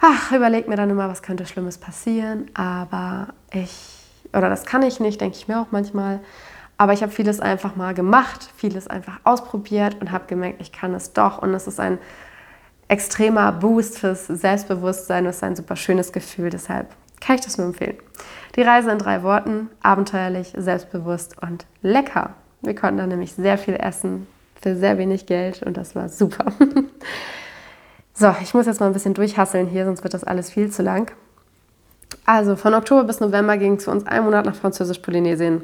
[0.00, 3.72] ach, überlege mir dann immer, was könnte Schlimmes passieren, aber ich,
[4.32, 6.20] oder das kann ich nicht, denke ich mir auch manchmal.
[6.76, 10.94] Aber ich habe vieles einfach mal gemacht, vieles einfach ausprobiert und habe gemerkt, ich kann
[10.94, 11.42] es doch.
[11.42, 11.98] Und es ist ein
[12.88, 15.26] extremer Boost fürs Selbstbewusstsein.
[15.26, 16.48] Es ist ein super schönes Gefühl.
[16.48, 16.88] Deshalb
[17.20, 17.98] kann ich das nur empfehlen.
[18.56, 22.32] Die Reise in drei Worten: abenteuerlich, selbstbewusst und lecker.
[22.62, 24.26] Wir konnten dann nämlich sehr viel essen
[24.60, 26.52] für sehr wenig Geld und das war super.
[28.20, 30.82] So, ich muss jetzt mal ein bisschen durchhasseln hier, sonst wird das alles viel zu
[30.82, 31.10] lang.
[32.26, 35.62] Also von Oktober bis November ging es für uns einen Monat nach Französisch-Polynesien.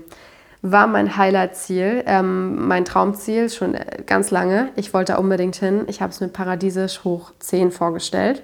[0.62, 4.70] War mein Highlight-Ziel, ähm, mein Traumziel schon äh, ganz lange.
[4.74, 5.84] Ich wollte da unbedingt hin.
[5.86, 8.42] Ich habe es mir paradiesisch hoch 10 vorgestellt.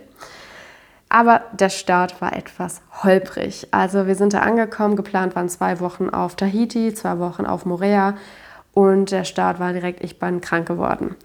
[1.12, 3.68] Aber der Start war etwas holprig.
[3.70, 8.14] Also wir sind da angekommen, geplant waren zwei Wochen auf Tahiti, zwei Wochen auf Morea
[8.72, 11.16] und der Start war direkt, ich bin krank geworden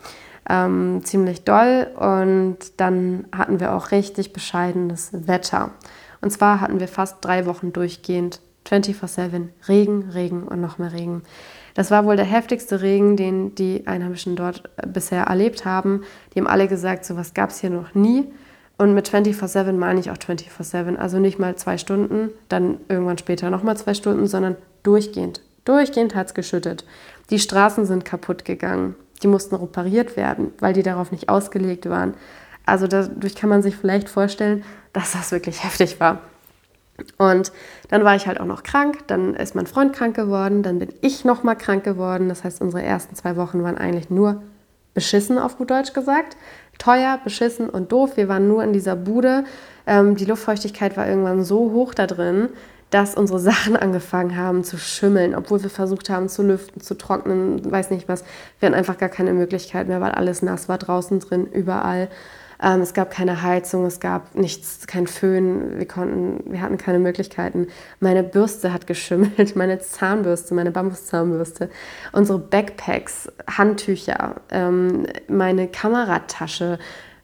[0.49, 5.71] ähm, ziemlich doll und dann hatten wir auch richtig bescheidenes Wetter.
[6.21, 11.23] Und zwar hatten wir fast drei Wochen durchgehend 24-7 Regen, Regen und noch mehr Regen.
[11.73, 16.03] Das war wohl der heftigste Regen, den die Einheimischen dort äh, bisher erlebt haben.
[16.33, 18.25] Die haben alle gesagt, sowas gab es hier noch nie.
[18.77, 20.97] Und mit 24-7 meine ich auch 24-7.
[20.97, 25.41] Also nicht mal zwei Stunden, dann irgendwann später nochmal zwei Stunden, sondern durchgehend.
[25.65, 26.85] Durchgehend hat es geschüttet.
[27.29, 28.95] Die Straßen sind kaputt gegangen.
[29.23, 32.13] Die mussten repariert werden, weil die darauf nicht ausgelegt waren.
[32.65, 34.63] Also dadurch kann man sich vielleicht vorstellen,
[34.93, 36.21] dass das wirklich heftig war.
[37.17, 37.51] Und
[37.89, 40.89] dann war ich halt auch noch krank, dann ist mein Freund krank geworden, dann bin
[41.01, 42.27] ich noch mal krank geworden.
[42.27, 44.41] Das heißt, unsere ersten zwei Wochen waren eigentlich nur
[44.95, 46.37] beschissen, auf gut Deutsch gesagt.
[46.77, 48.17] Teuer, beschissen und doof.
[48.17, 49.43] Wir waren nur in dieser Bude.
[49.85, 52.49] Ähm, die Luftfeuchtigkeit war irgendwann so hoch da drin,
[52.89, 57.69] dass unsere Sachen angefangen haben zu schimmeln, obwohl wir versucht haben zu lüften, zu trocknen,
[57.69, 58.23] weiß nicht was.
[58.59, 62.09] Wir hatten einfach gar keine Möglichkeit mehr, weil alles nass war draußen drin, überall.
[62.61, 66.99] Ähm, es gab keine Heizung, es gab nichts, kein Föhn, wir, konnten, wir hatten keine
[66.99, 67.67] Möglichkeiten.
[67.99, 71.69] Meine Bürste hat geschimmelt, meine Zahnbürste, meine Bambuszahnbürste,
[72.13, 76.79] unsere Backpacks, Handtücher, ähm, meine Kameratasche,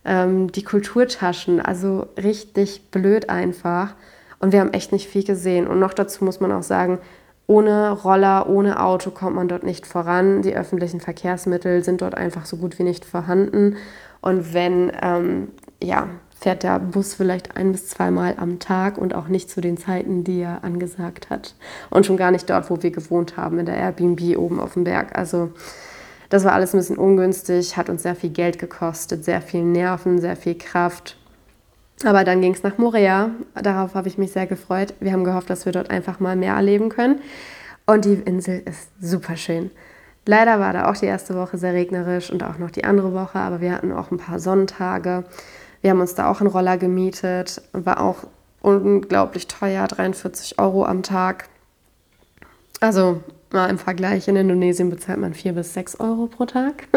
[0.05, 3.95] ähm, die Kulturtaschen, also richtig blöd einfach.
[4.39, 5.67] Und wir haben echt nicht viel gesehen.
[5.67, 6.99] Und noch dazu muss man auch sagen,
[7.47, 10.41] ohne Roller, ohne Auto kommt man dort nicht voran.
[10.41, 13.77] Die öffentlichen Verkehrsmittel sind dort einfach so gut wie nicht vorhanden.
[14.23, 15.49] Und wenn, ähm,
[15.83, 16.07] ja,
[16.39, 20.23] fährt der Bus vielleicht ein bis zweimal am Tag und auch nicht zu den Zeiten,
[20.23, 21.55] die er angesagt hat.
[21.89, 24.85] Und schon gar nicht dort, wo wir gewohnt haben, in der Airbnb oben auf dem
[24.85, 25.17] Berg.
[25.17, 25.51] Also
[26.29, 30.21] das war alles ein bisschen ungünstig, hat uns sehr viel Geld gekostet, sehr viel Nerven,
[30.21, 31.17] sehr viel Kraft.
[32.05, 33.31] Aber dann ging es nach Morea.
[33.61, 34.93] Darauf habe ich mich sehr gefreut.
[35.01, 37.19] Wir haben gehofft, dass wir dort einfach mal mehr erleben können.
[37.85, 39.69] Und die Insel ist super schön.
[40.25, 43.39] Leider war da auch die erste Woche sehr regnerisch und auch noch die andere Woche,
[43.39, 45.25] aber wir hatten auch ein paar Sonnentage.
[45.81, 48.23] Wir haben uns da auch einen Roller gemietet, war auch
[48.61, 51.49] unglaublich teuer, 43 Euro am Tag.
[52.79, 53.21] Also
[53.51, 56.87] mal im Vergleich, in Indonesien bezahlt man 4 bis 6 Euro pro Tag.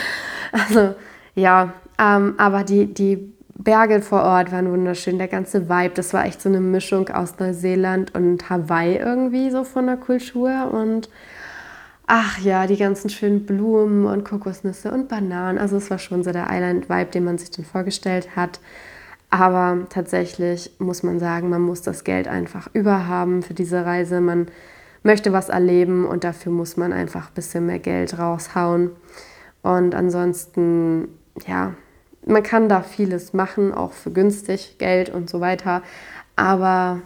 [0.52, 0.94] also
[1.36, 6.24] ja, ähm, aber die, die Berge vor Ort waren wunderschön, der ganze Vibe, das war
[6.24, 11.08] echt so eine Mischung aus Neuseeland und Hawaii irgendwie so von der Kultur und
[12.06, 16.32] ach ja, die ganzen schönen Blumen und Kokosnüsse und Bananen, also es war schon so
[16.32, 18.60] der Island-Vibe, den man sich dann vorgestellt hat.
[19.30, 24.20] Aber tatsächlich muss man sagen, man muss das Geld einfach überhaben für diese Reise.
[24.20, 24.48] Man
[25.02, 28.90] möchte was erleben und dafür muss man einfach ein bisschen mehr Geld raushauen.
[29.62, 31.08] Und ansonsten,
[31.46, 31.72] ja,
[32.26, 35.82] man kann da vieles machen, auch für günstig Geld und so weiter.
[36.36, 37.00] Aber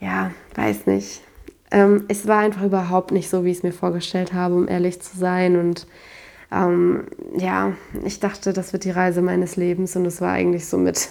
[0.00, 1.22] ja, weiß nicht.
[1.70, 5.00] Ähm, es war einfach überhaupt nicht so, wie ich es mir vorgestellt habe, um ehrlich
[5.00, 5.56] zu sein.
[5.56, 5.86] Und
[6.50, 7.04] ähm,
[7.36, 7.72] ja,
[8.04, 11.08] ich dachte, das wird die Reise meines Lebens und es war eigentlich somit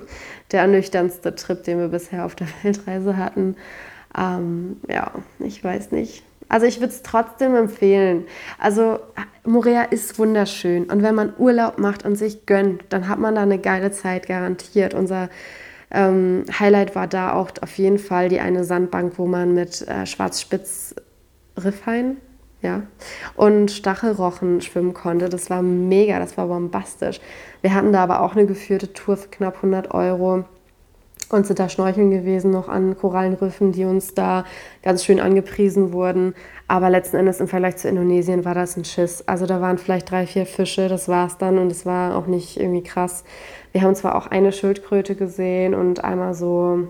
[0.52, 3.56] der ernüchternste Trip, den wir bisher auf der Weltreise hatten.
[4.18, 6.24] Ähm, ja, ich weiß nicht.
[6.48, 8.24] Also ich würde es trotzdem empfehlen.
[8.58, 8.98] Also
[9.44, 13.42] Morea ist wunderschön und wenn man Urlaub macht und sich gönnt, dann hat man da
[13.42, 14.92] eine geile Zeit garantiert.
[14.92, 15.30] Unser
[15.90, 20.04] ähm, Highlight war da auch auf jeden Fall die eine Sandbank, wo man mit äh,
[20.06, 22.18] Schwarzspitz-Riffhain
[22.62, 22.82] ja,
[23.36, 25.28] und Stachelrochen schwimmen konnte.
[25.28, 27.20] Das war mega, das war bombastisch.
[27.62, 30.44] Wir hatten da aber auch eine geführte Tour für knapp 100 Euro
[31.30, 34.44] und sind da schnorcheln gewesen, noch an Korallenriffen, die uns da
[34.82, 36.34] ganz schön angepriesen wurden.
[36.70, 39.24] Aber letzten Endes im Vergleich zu Indonesien war das ein Schiss.
[39.26, 42.28] Also da waren vielleicht drei, vier Fische, das war es dann und es war auch
[42.28, 43.24] nicht irgendwie krass.
[43.72, 46.86] Wir haben zwar auch eine Schildkröte gesehen und einmal so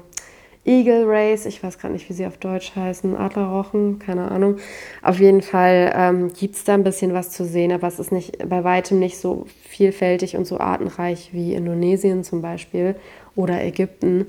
[0.66, 4.57] Eagle Race, ich weiß gerade nicht, wie sie auf Deutsch heißen, Adlerrochen, keine Ahnung.
[5.01, 8.12] Auf jeden Fall ähm, gibt es da ein bisschen was zu sehen, aber es ist
[8.12, 12.97] nicht, bei weitem nicht so vielfältig und so artenreich wie Indonesien zum Beispiel
[13.35, 14.26] oder Ägypten.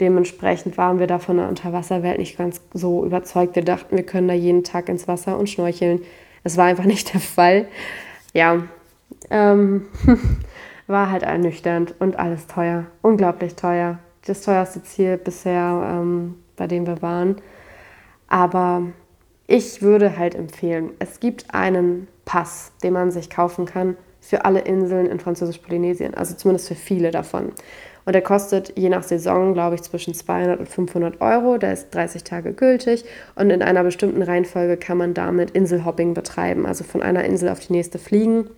[0.00, 3.56] Dementsprechend waren wir da von der Unterwasserwelt nicht ganz so überzeugt.
[3.56, 6.02] Wir dachten, wir können da jeden Tag ins Wasser und schnorcheln.
[6.44, 7.66] Es war einfach nicht der Fall.
[8.32, 8.62] Ja,
[9.30, 9.86] ähm,
[10.86, 13.98] war halt ernüchternd und alles teuer, unglaublich teuer.
[14.26, 17.36] Das teuerste Ziel bisher, ähm, bei dem wir waren.
[18.28, 18.82] Aber
[19.46, 24.60] ich würde halt empfehlen, es gibt einen Pass, den man sich kaufen kann für alle
[24.60, 27.52] Inseln in Französisch-Polynesien, also zumindest für viele davon.
[28.08, 31.58] Und der kostet je nach Saison, glaube ich, zwischen 200 und 500 Euro.
[31.58, 33.04] Der ist 30 Tage gültig
[33.34, 37.60] und in einer bestimmten Reihenfolge kann man damit Inselhopping betreiben, also von einer Insel auf
[37.60, 38.48] die nächste fliegen.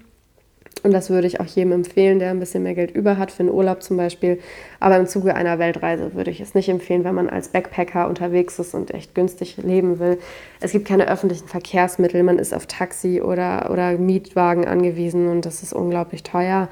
[0.85, 3.41] Und das würde ich auch jedem empfehlen, der ein bisschen mehr Geld über hat, für
[3.41, 4.39] einen Urlaub zum Beispiel.
[4.79, 8.57] Aber im Zuge einer Weltreise würde ich es nicht empfehlen, wenn man als Backpacker unterwegs
[8.61, 10.19] ist und echt günstig leben will.
[10.61, 15.65] Es gibt keine öffentlichen Verkehrsmittel, man ist auf Taxi oder, oder Mietwagen angewiesen und das
[15.65, 16.69] ist unglaublich teuer.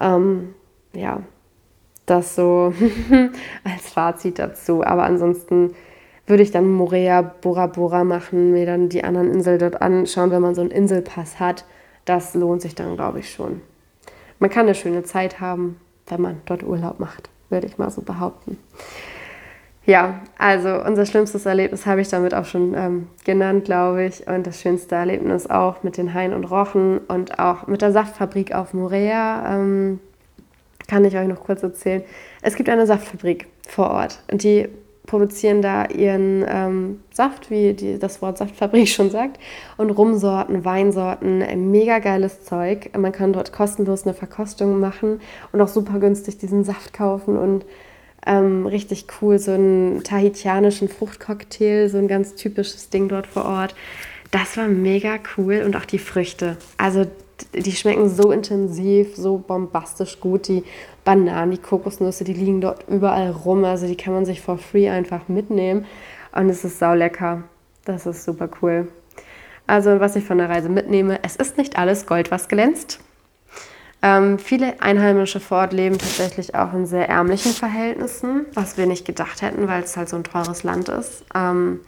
[0.00, 0.56] Ähm,
[0.94, 1.22] ja,
[2.06, 2.72] das so
[3.64, 4.84] als Fazit dazu.
[4.84, 5.74] Aber ansonsten
[6.26, 10.42] würde ich dann Morea, Bora Bora machen, mir dann die anderen Inseln dort anschauen, wenn
[10.42, 11.64] man so einen Inselpass hat.
[12.04, 13.60] Das lohnt sich dann, glaube ich, schon.
[14.38, 18.02] Man kann eine schöne Zeit haben, wenn man dort Urlaub macht, würde ich mal so
[18.02, 18.58] behaupten.
[19.84, 24.26] Ja, also unser schlimmstes Erlebnis habe ich damit auch schon ähm, genannt, glaube ich.
[24.28, 28.54] Und das schönste Erlebnis auch mit den Haien und Rochen und auch mit der Saftfabrik
[28.54, 29.56] auf Morea.
[29.56, 29.98] Ähm,
[30.88, 32.02] kann ich euch noch kurz erzählen.
[32.42, 34.68] Es gibt eine Saftfabrik vor Ort und die
[35.06, 39.38] produzieren da ihren ähm, Saft, wie die, das Wort Saftfabrik schon sagt,
[39.76, 42.96] und Rumsorten, Weinsorten, ein mega geiles Zeug.
[42.96, 45.20] Man kann dort kostenlos eine Verkostung machen
[45.52, 47.64] und auch super günstig diesen Saft kaufen und
[48.24, 53.74] ähm, richtig cool, so einen tahitianischen Fruchtcocktail, so ein ganz typisches Ding dort vor Ort.
[54.30, 56.56] Das war mega cool und auch die Früchte.
[56.78, 57.06] Also
[57.54, 60.48] die schmecken so intensiv, so bombastisch gut.
[60.48, 60.64] Die
[61.04, 63.64] Bananen, die Kokosnüsse, die liegen dort überall rum.
[63.64, 65.86] Also die kann man sich for free einfach mitnehmen.
[66.34, 67.44] Und es ist sau lecker.
[67.84, 68.88] Das ist super cool.
[69.66, 73.00] Also was ich von der Reise mitnehme, es ist nicht alles Gold, was glänzt.
[74.04, 79.04] Ähm, viele Einheimische vor Ort leben tatsächlich auch in sehr ärmlichen Verhältnissen, was wir nicht
[79.04, 81.24] gedacht hätten, weil es halt so ein teures Land ist.
[81.34, 81.80] Ähm,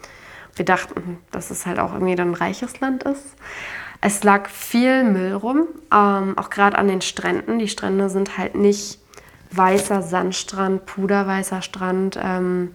[0.55, 3.35] wir dachten, dass es halt auch irgendwie dann ein reiches Land ist.
[4.07, 7.59] Es lag viel Müll rum, ähm, auch gerade an den Stränden.
[7.59, 8.99] Die Strände sind halt nicht
[9.51, 12.75] weißer Sandstrand, puderweißer Strand, ähm,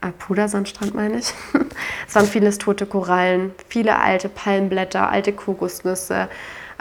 [0.00, 1.32] äh, Pudersandstrand meine ich.
[2.08, 6.26] es waren vieles tote Korallen, viele alte Palmblätter, alte Kokosnüsse.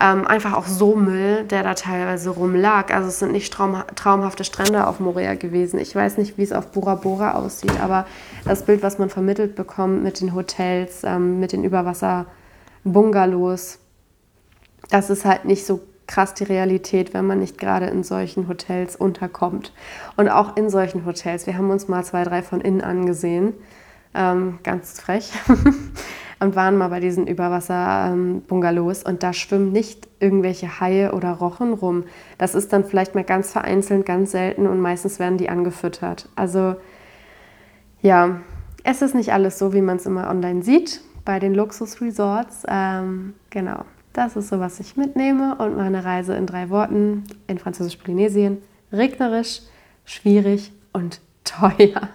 [0.02, 2.92] Ähm, einfach auch so Müll, der da teilweise rumlag.
[2.92, 5.80] Also es sind nicht traum traumhafte Strände auf Morea gewesen.
[5.80, 8.08] Ich weiß nicht, wie es auf Bora Bora aussieht, aber
[8.46, 12.26] das Bild, was man vermittelt bekommt mit den Hotels, ähm, mit den Überwasser-
[12.84, 13.80] Bungalows.
[14.90, 18.96] Das ist halt nicht so krass die Realität, wenn man nicht gerade in solchen Hotels
[18.96, 19.72] unterkommt.
[20.18, 21.46] Und auch in solchen Hotels.
[21.46, 23.54] Wir haben uns mal zwei, drei von innen angesehen.
[24.16, 25.32] Ähm, ganz frech.
[26.40, 32.06] und waren mal bei diesen Überwasser-Bungalows und da schwimmen nicht irgendwelche Haie oder Rochen rum.
[32.38, 36.30] Das ist dann vielleicht mal ganz vereinzelt, ganz selten und meistens werden die angefüttert.
[36.36, 36.76] Also
[38.02, 38.40] ja,
[38.84, 42.64] es ist nicht alles so, wie man es immer online sieht bei den Luxusresorts.
[42.68, 47.60] Ähm, genau, das ist so, was ich mitnehme und meine Reise in drei Worten in
[47.60, 48.64] Französisch-Polynesien.
[48.92, 49.62] Regnerisch,
[50.06, 52.10] schwierig und teuer.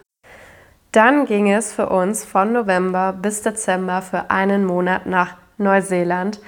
[0.91, 6.41] Dann ging es für uns von November bis Dezember für einen Monat nach Neuseeland.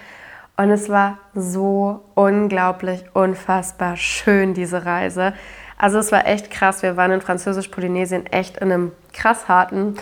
[0.57, 5.35] Und es war so unglaublich, unfassbar schön, diese Reise.
[5.79, 6.83] Also es war echt krass.
[6.83, 9.95] Wir waren in Französisch-Polynesien echt in einem krass harten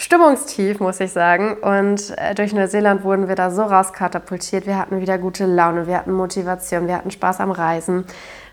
[0.00, 1.54] Stimmungstief, muss ich sagen.
[1.54, 4.64] Und äh, durch Neuseeland wurden wir da so rauskatapultiert.
[4.64, 8.04] Wir hatten wieder gute Laune, wir hatten Motivation, wir hatten Spaß am Reisen.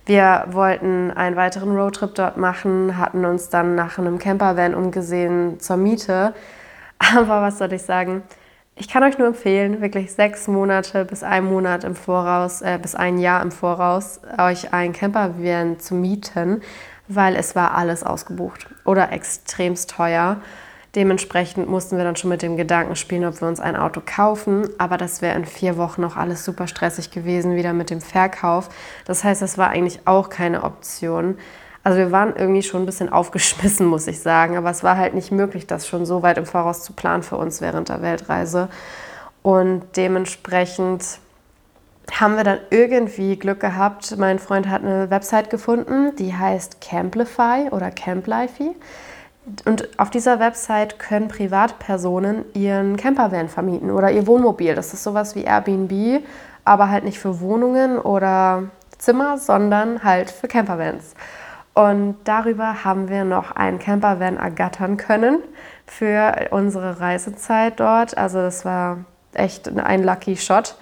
[0.07, 5.77] Wir wollten einen weiteren Roadtrip dort machen, hatten uns dann nach einem Campervan umgesehen zur
[5.77, 6.33] Miete.
[7.15, 8.23] Aber was soll ich sagen?
[8.75, 12.95] Ich kann euch nur empfehlen, wirklich sechs Monate bis ein Monat im Voraus, äh, bis
[12.95, 16.63] ein Jahr im Voraus, euch ein Campervan zu mieten,
[17.07, 20.37] weil es war alles ausgebucht oder extremst teuer.
[20.95, 24.69] Dementsprechend mussten wir dann schon mit dem Gedanken spielen, ob wir uns ein Auto kaufen.
[24.77, 28.69] Aber das wäre in vier Wochen noch alles super stressig gewesen, wieder mit dem Verkauf.
[29.03, 31.37] Das heißt, das war eigentlich auch keine Option.
[31.83, 34.55] Also wir waren irgendwie schon ein bisschen aufgeschmissen, muss ich sagen.
[34.55, 37.35] Aber es war halt nicht möglich, das schon so weit im Voraus zu planen für
[37.35, 38.69] uns während der Weltreise.
[39.43, 41.19] Und dementsprechend
[42.11, 44.17] haben wir dann irgendwie Glück gehabt.
[44.17, 48.73] Mein Freund hat eine Website gefunden, die heißt Camplify oder Camplify.
[49.65, 54.73] Und auf dieser Website können Privatpersonen ihren Campervan vermieten oder ihr Wohnmobil.
[54.73, 56.23] Das ist sowas wie Airbnb,
[56.63, 58.63] aber halt nicht für Wohnungen oder
[58.97, 61.13] Zimmer, sondern halt für Campervans.
[61.75, 65.39] Und darüber haben wir noch einen Campervan ergattern können
[65.85, 68.17] für unsere Reisezeit dort.
[68.17, 68.99] Also das war
[69.33, 70.75] echt ein Lucky Shot.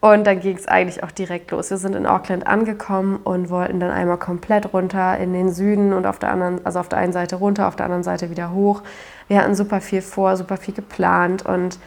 [0.00, 1.70] Und dann ging es eigentlich auch direkt los.
[1.70, 6.06] Wir sind in Auckland angekommen und wollten dann einmal komplett runter in den Süden und
[6.06, 8.82] auf der anderen, also auf der einen Seite runter, auf der anderen Seite wieder hoch.
[9.26, 11.80] Wir hatten super viel vor, super viel geplant und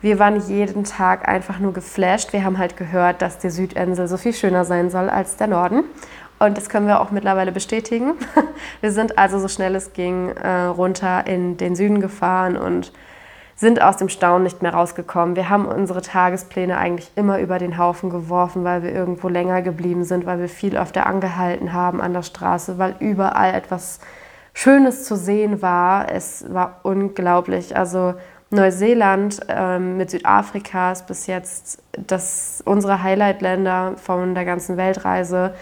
[0.00, 2.32] wir waren jeden Tag einfach nur geflasht.
[2.32, 5.84] Wir haben halt gehört, dass die Südinsel so viel schöner sein soll als der Norden.
[6.38, 8.14] Und das können wir auch mittlerweile bestätigen.
[8.80, 12.92] Wir sind also so schnell es ging äh, runter in den Süden gefahren und
[13.58, 15.34] sind aus dem Staunen nicht mehr rausgekommen.
[15.34, 20.04] Wir haben unsere Tagespläne eigentlich immer über den Haufen geworfen, weil wir irgendwo länger geblieben
[20.04, 23.98] sind, weil wir viel öfter angehalten haben an der Straße, weil überall etwas
[24.54, 26.08] Schönes zu sehen war.
[26.08, 27.76] Es war unglaublich.
[27.76, 28.14] Also
[28.50, 35.52] Neuseeland ähm, mit Südafrika ist bis jetzt das, unsere Highlight-Länder von der ganzen Weltreise.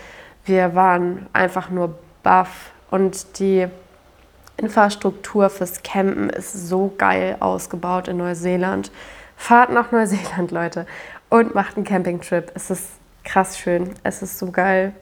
[0.44, 3.68] Wir waren einfach nur baff und die
[4.56, 8.90] Infrastruktur fürs Campen ist so geil ausgebaut in Neuseeland.
[9.36, 10.86] Fahrt nach Neuseeland, Leute,
[11.28, 12.52] und macht einen Campingtrip.
[12.54, 12.88] Es ist
[13.24, 13.90] krass schön.
[14.02, 14.92] Es ist so geil.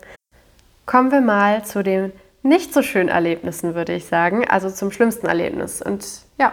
[0.87, 4.47] Kommen wir mal zu den nicht so schönen Erlebnissen, würde ich sagen.
[4.49, 5.81] Also zum schlimmsten Erlebnis.
[5.81, 6.07] Und
[6.39, 6.53] ja,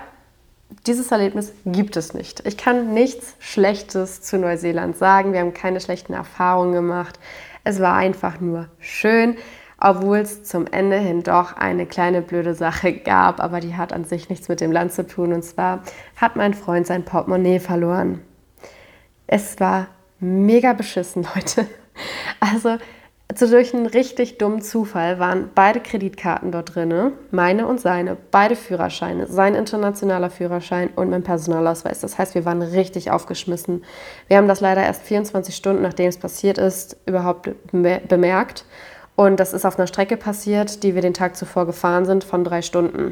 [0.88, 2.46] dieses Erlebnis gibt es nicht.
[2.46, 5.34] Ich kann nichts Schlechtes zu Neuseeland sagen.
[5.34, 7.20] Wir haben keine schlechten Erfahrungen gemacht.
[7.64, 9.38] Es war einfach nur schön
[9.82, 14.06] obwohl es zum Ende hin doch eine kleine blöde Sache gab, aber die hat an
[14.06, 15.34] sich nichts mit dem Land zu tun.
[15.34, 15.84] Und zwar
[16.16, 18.22] hat mein Freund sein Portemonnaie verloren.
[19.28, 19.88] Es war
[20.20, 21.68] mega beschissen, Leute.
[22.40, 22.78] Also
[23.32, 28.58] also durch einen richtig dummen Zufall waren beide Kreditkarten dort drin, meine und seine, beide
[28.58, 32.02] Führerscheine, sein internationaler Führerschein und mein Personalausweis.
[32.02, 33.86] Das heißt, wir waren richtig aufgeschmissen.
[34.28, 38.66] Wir haben das leider erst 24 Stunden, nachdem es passiert ist, überhaupt bemerkt.
[39.22, 42.44] Und das ist auf einer Strecke passiert, die wir den Tag zuvor gefahren sind, von
[42.44, 43.12] drei Stunden.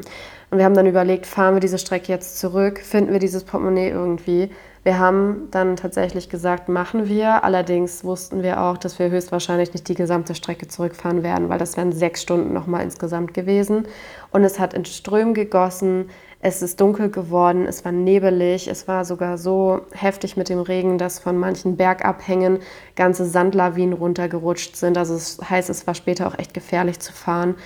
[0.50, 3.90] Und wir haben dann überlegt, fahren wir diese Strecke jetzt zurück, finden wir dieses Portemonnaie
[3.90, 4.50] irgendwie.
[4.82, 7.44] Wir haben dann tatsächlich gesagt, machen wir.
[7.44, 11.76] Allerdings wussten wir auch, dass wir höchstwahrscheinlich nicht die gesamte Strecke zurückfahren werden, weil das
[11.76, 13.86] wären sechs Stunden nochmal insgesamt gewesen.
[14.32, 16.10] Und es hat in Strömen gegossen.
[16.42, 20.96] Es ist dunkel geworden, es war nebelig, es war sogar so heftig mit dem Regen,
[20.96, 22.60] dass von manchen Bergabhängen
[22.96, 24.96] ganze Sandlawinen runtergerutscht sind.
[24.96, 27.56] Also es heißt, es war später auch echt gefährlich zu fahren.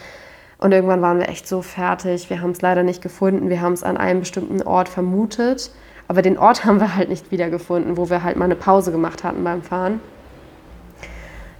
[0.59, 2.31] Und irgendwann waren wir echt so fertig.
[2.31, 3.49] Wir haben es leider nicht gefunden.
[3.49, 5.70] Wir haben es an einem bestimmten Ort vermutet.
[6.09, 9.22] Aber den Ort haben wir halt nicht wiedergefunden, wo wir halt mal eine Pause gemacht
[9.22, 10.01] hatten beim Fahren.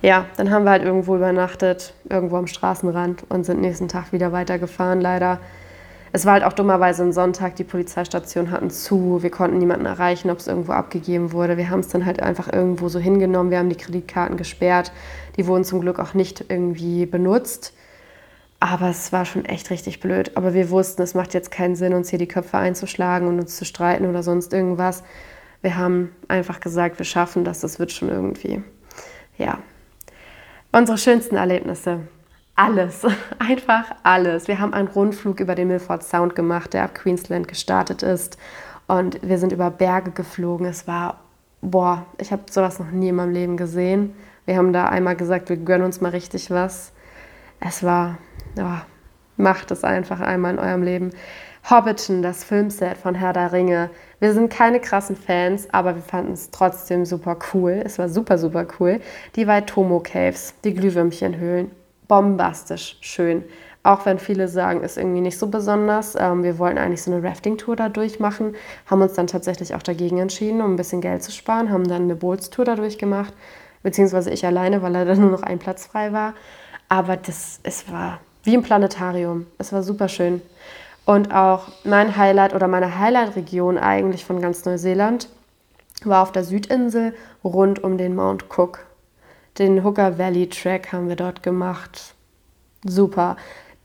[0.03, 4.33] Ja, dann haben wir halt irgendwo übernachtet, irgendwo am Straßenrand und sind nächsten Tag wieder
[4.33, 5.01] weitergefahren.
[5.01, 5.39] Leider
[6.15, 10.31] es war halt auch dummerweise ein Sonntag, die Polizeistationen hatten zu, wir konnten niemanden erreichen,
[10.31, 11.57] ob es irgendwo abgegeben wurde.
[11.57, 14.93] Wir haben es dann halt einfach irgendwo so hingenommen, wir haben die Kreditkarten gesperrt,
[15.37, 17.73] die wurden zum Glück auch nicht irgendwie benutzt.
[18.61, 20.37] Aber es war schon echt richtig blöd.
[20.37, 23.57] Aber wir wussten, es macht jetzt keinen Sinn, uns hier die Köpfe einzuschlagen und uns
[23.57, 25.03] zu streiten oder sonst irgendwas.
[25.63, 28.63] Wir haben einfach gesagt, wir schaffen das, das wird schon irgendwie.
[29.37, 29.59] Ja.
[30.71, 32.03] Unsere schönsten Erlebnisse
[32.57, 33.05] alles,
[33.39, 34.49] einfach alles.
[34.49, 38.39] Wir haben einen Rundflug über den Milford Sound gemacht, der ab Queensland gestartet ist.
[38.87, 40.67] Und wir sind über Berge geflogen.
[40.67, 41.21] Es war,
[41.63, 44.15] boah, ich habe sowas noch nie in meinem Leben gesehen.
[44.47, 46.93] Wir haben da einmal gesagt, wir gönnen uns mal richtig was.
[47.61, 48.19] Es war,
[48.59, 48.83] oh,
[49.37, 51.11] macht es einfach einmal in eurem Leben.
[51.69, 53.89] Hobbiton, das Filmset von Herr der Ringe.
[54.21, 57.81] Wir sind keine krassen Fans, aber wir fanden es trotzdem super cool.
[57.83, 59.01] Es war super, super cool.
[59.35, 61.71] Die Waitomo Caves, die Glühwürmchenhöhlen.
[62.09, 63.45] Bombastisch schön.
[63.83, 66.17] Auch wenn viele sagen, ist irgendwie nicht so besonders.
[66.19, 68.55] Ähm, wir wollten eigentlich so eine Rafting-Tour da durchmachen,
[68.87, 72.03] haben uns dann tatsächlich auch dagegen entschieden, um ein bisschen Geld zu sparen, haben dann
[72.03, 73.35] eine Bootstour da durchgemacht,
[73.83, 76.35] beziehungsweise ich alleine, weil leider nur noch ein Platz frei war.
[76.89, 79.47] Aber das, es war wie im Planetarium.
[79.59, 80.41] Es war super schön.
[81.05, 85.29] Und auch mein Highlight oder meine Highlight-Region eigentlich von ganz Neuseeland
[86.05, 88.81] war auf der Südinsel rund um den Mount Cook.
[89.59, 92.15] Den Hooker Valley Track haben wir dort gemacht.
[92.85, 93.37] Super.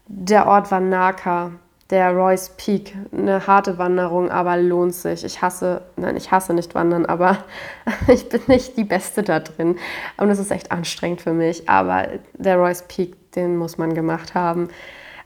[0.07, 1.51] Der Ort war Naka,
[1.91, 2.95] der Royce Peak.
[3.11, 5.23] Eine harte Wanderung, aber lohnt sich.
[5.23, 7.37] Ich hasse, nein, ich hasse nicht wandern, aber
[8.07, 9.77] ich bin nicht die Beste da drin.
[10.17, 11.69] Und es ist echt anstrengend für mich.
[11.69, 14.69] Aber der Royce Peak, den muss man gemacht haben.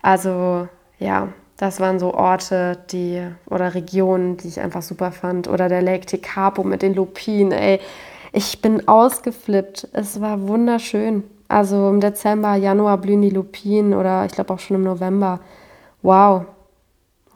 [0.01, 0.67] Also,
[0.99, 5.47] ja, das waren so Orte, die oder Regionen, die ich einfach super fand.
[5.47, 7.79] Oder der Lake Tekapo mit den Lupinen, ey.
[8.35, 9.89] Ich bin ausgeflippt.
[9.93, 11.23] Es war wunderschön.
[11.47, 15.39] Also im Dezember, Januar blühen die Lupinen oder ich glaube auch schon im November.
[16.01, 16.45] Wow.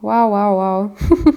[0.02, 1.34] Wow, wow, wow.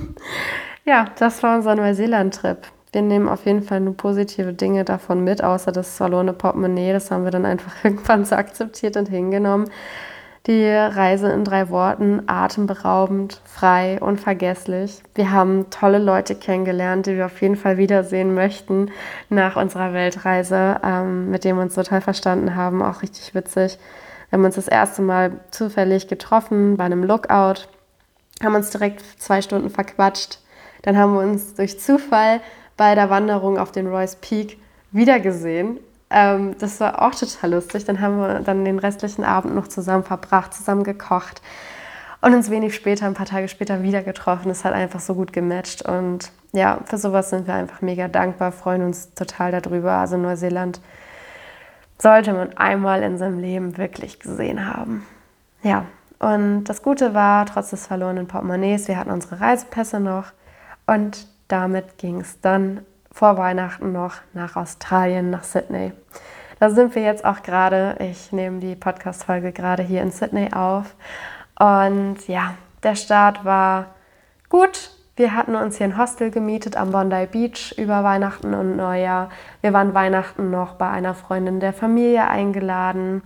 [0.87, 2.57] ja, das war unser Neuseeland-Trip.
[2.93, 6.95] Wir nehmen auf jeden Fall nur positive Dinge davon mit, außer das verlorene Portemonnaie.
[6.95, 9.69] Das haben wir dann einfach irgendwann so akzeptiert und hingenommen.
[10.47, 15.03] Die Reise in drei Worten, atemberaubend, frei, unvergesslich.
[15.15, 18.91] Wir haben tolle Leute kennengelernt, die wir auf jeden Fall wiedersehen möchten
[19.29, 23.79] nach unserer Weltreise, ähm, mit denen wir uns total verstanden haben, auch richtig witzig.
[24.31, 27.69] Wir haben uns das erste Mal zufällig getroffen bei einem Lookout,
[28.43, 30.39] haben uns direkt zwei Stunden verquatscht.
[30.83, 32.41] Dann haben wir uns durch Zufall
[32.79, 34.57] bei der Wanderung auf den Royce Peak
[34.91, 35.81] wiedergesehen
[36.11, 37.85] ähm, das war auch total lustig.
[37.85, 41.41] Dann haben wir dann den restlichen Abend noch zusammen verbracht, zusammen gekocht
[42.21, 44.51] und uns wenig später, ein paar Tage später wieder getroffen.
[44.51, 48.53] Es hat einfach so gut gematcht und ja, für sowas sind wir einfach mega dankbar,
[48.53, 49.93] freuen uns total darüber.
[49.93, 50.81] Also Neuseeland
[51.99, 55.07] sollte man einmal in seinem Leben wirklich gesehen haben.
[55.63, 55.85] Ja,
[56.19, 60.33] und das Gute war, trotz des verlorenen Portemonnaies, wir hatten unsere Reisepässe noch
[60.87, 62.81] und damit ging es dann
[63.13, 65.93] vor Weihnachten noch nach Australien, nach Sydney.
[66.59, 67.97] Da sind wir jetzt auch gerade.
[68.01, 70.95] Ich nehme die Podcast-Folge gerade hier in Sydney auf.
[71.59, 73.87] Und ja, der Start war
[74.49, 74.91] gut.
[75.17, 79.29] Wir hatten uns hier ein Hostel gemietet am Bondi Beach über Weihnachten und Neujahr.
[79.61, 83.23] Wir waren Weihnachten noch bei einer Freundin der Familie eingeladen.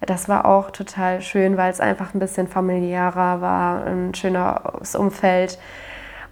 [0.00, 5.58] Das war auch total schön, weil es einfach ein bisschen familiärer war, ein schönes Umfeld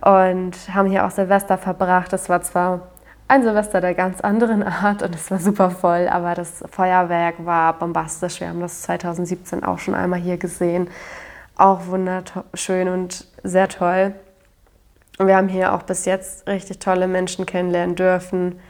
[0.01, 2.13] und haben hier auch Silvester verbracht.
[2.13, 2.89] Das war zwar
[3.29, 7.79] ein Silvester der ganz anderen Art und es war super voll, aber das Feuerwerk war
[7.79, 8.41] bombastisch.
[8.41, 10.89] Wir haben das 2017 auch schon einmal hier gesehen.
[11.57, 14.15] Auch wunderschön und sehr toll.
[15.19, 18.61] Und wir haben hier auch bis jetzt richtig tolle Menschen kennenlernen dürfen.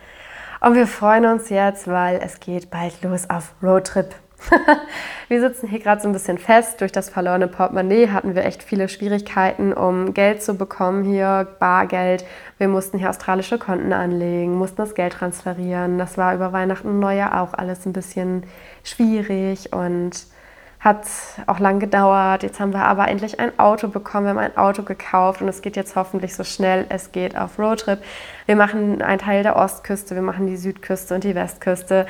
[0.61, 4.15] Und wir freuen uns jetzt, weil es geht bald los auf Roadtrip.
[5.29, 6.81] wir sitzen hier gerade so ein bisschen fest.
[6.81, 12.25] Durch das verlorene Portemonnaie hatten wir echt viele Schwierigkeiten, um Geld zu bekommen hier, Bargeld.
[12.59, 15.99] Wir mussten hier australische Konten anlegen, mussten das Geld transferieren.
[15.99, 18.45] Das war über Weihnachten und Neujahr auch alles ein bisschen
[18.85, 20.27] schwierig und
[20.81, 21.07] hat
[21.47, 22.45] auch lang gedauert.
[22.45, 24.27] Jetzt haben wir aber endlich ein Auto bekommen.
[24.27, 26.87] Wir haben ein Auto gekauft und es geht jetzt hoffentlich so schnell.
[26.89, 27.99] Es geht auf Roadtrip.
[28.47, 32.07] Wir machen einen Teil der Ostküste, wir machen die Südküste und die Westküste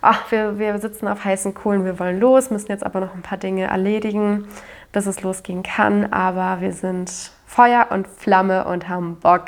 [0.00, 3.22] ach, wir, wir sitzen auf heißen Kohlen, wir wollen los, müssen jetzt aber noch ein
[3.22, 4.48] paar Dinge erledigen,
[4.92, 6.12] bis es losgehen kann.
[6.12, 9.46] Aber wir sind Feuer und Flamme und haben Bock.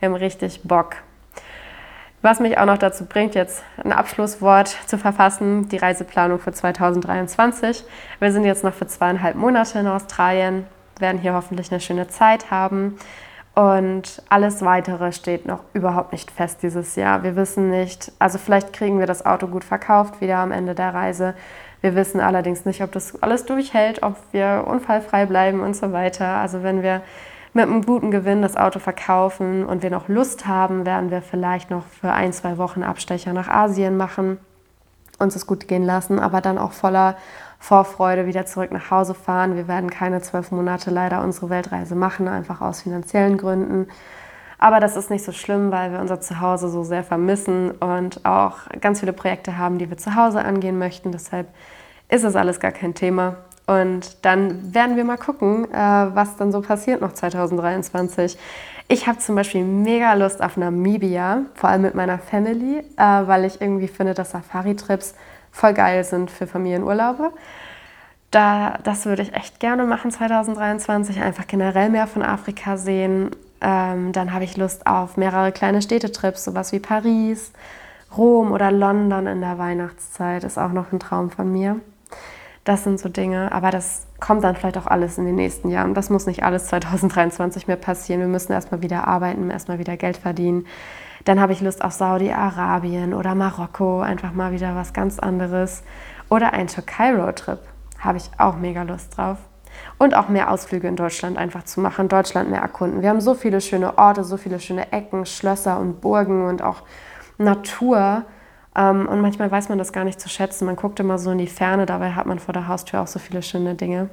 [0.00, 0.96] Wir haben richtig Bock.
[2.20, 7.84] Was mich auch noch dazu bringt, jetzt ein Abschlusswort zu verfassen, die Reiseplanung für 2023.
[8.18, 10.66] Wir sind jetzt noch für zweieinhalb Monate in Australien,
[10.98, 12.98] werden hier hoffentlich eine schöne Zeit haben.
[13.58, 17.24] Und alles Weitere steht noch überhaupt nicht fest dieses Jahr.
[17.24, 20.94] Wir wissen nicht, also vielleicht kriegen wir das Auto gut verkauft wieder am Ende der
[20.94, 21.34] Reise.
[21.80, 26.36] Wir wissen allerdings nicht, ob das alles durchhält, ob wir unfallfrei bleiben und so weiter.
[26.36, 27.02] Also wenn wir
[27.52, 31.68] mit einem guten Gewinn das Auto verkaufen und wir noch Lust haben, werden wir vielleicht
[31.68, 34.38] noch für ein, zwei Wochen Abstecher nach Asien machen,
[35.18, 37.16] uns es gut gehen lassen, aber dann auch voller
[37.58, 39.56] Vorfreude wieder zurück nach Hause fahren.
[39.56, 43.88] Wir werden keine zwölf Monate leider unsere Weltreise machen, einfach aus finanziellen Gründen.
[44.58, 48.58] Aber das ist nicht so schlimm, weil wir unser Zuhause so sehr vermissen und auch
[48.80, 51.12] ganz viele Projekte haben, die wir zu Hause angehen möchten.
[51.12, 51.48] Deshalb
[52.08, 53.36] ist es alles gar kein Thema.
[53.66, 58.38] Und dann werden wir mal gucken, äh, was dann so passiert noch 2023.
[58.88, 63.44] Ich habe zum Beispiel mega Lust auf Namibia, vor allem mit meiner Family, äh, weil
[63.44, 65.14] ich irgendwie finde, dass Safari-Trips
[65.58, 67.32] voll geil sind für Familienurlaube.
[68.30, 73.30] Da, das würde ich echt gerne machen 2023, einfach generell mehr von Afrika sehen.
[73.60, 77.52] Ähm, dann habe ich Lust auf mehrere kleine Städtetrips, sowas wie Paris,
[78.16, 81.80] Rom oder London in der Weihnachtszeit, ist auch noch ein Traum von mir.
[82.64, 85.94] Das sind so Dinge, aber das kommt dann vielleicht auch alles in den nächsten Jahren.
[85.94, 88.20] Das muss nicht alles 2023 mehr passieren.
[88.20, 90.66] Wir müssen erstmal wieder arbeiten, erstmal wieder Geld verdienen.
[91.28, 95.82] Dann habe ich Lust auf Saudi-Arabien oder Marokko, einfach mal wieder was ganz anderes.
[96.30, 97.58] Oder ein Türkei-Roadtrip,
[97.98, 99.36] habe ich auch mega Lust drauf.
[99.98, 103.02] Und auch mehr Ausflüge in Deutschland einfach zu machen, Deutschland mehr erkunden.
[103.02, 106.80] Wir haben so viele schöne Orte, so viele schöne Ecken, Schlösser und Burgen und auch
[107.36, 108.24] Natur.
[108.74, 110.64] Ähm, und manchmal weiß man das gar nicht zu schätzen.
[110.64, 113.18] Man guckt immer so in die Ferne, dabei hat man vor der Haustür auch so
[113.18, 114.08] viele schöne Dinge.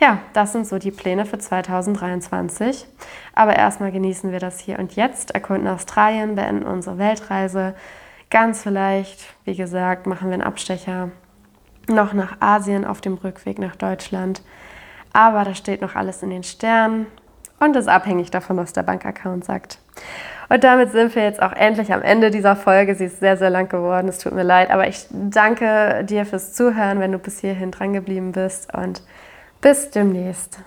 [0.00, 2.86] Ja, das sind so die Pläne für 2023.
[3.34, 7.74] Aber erstmal genießen wir das hier und jetzt, erkunden Australien, beenden unsere Weltreise.
[8.30, 11.10] Ganz vielleicht, wie gesagt, machen wir einen Abstecher
[11.86, 14.42] noch nach Asien auf dem Rückweg nach Deutschland.
[15.12, 17.06] Aber da steht noch alles in den Sternen
[17.58, 19.80] und ist abhängig davon, was der Bankaccount sagt.
[20.48, 22.94] Und damit sind wir jetzt auch endlich am Ende dieser Folge.
[22.94, 24.08] Sie ist sehr, sehr lang geworden.
[24.08, 24.70] Es tut mir leid.
[24.70, 28.72] Aber ich danke dir fürs Zuhören, wenn du bis hierhin dran geblieben bist.
[28.74, 29.02] Und
[29.60, 30.58] bis demnächst.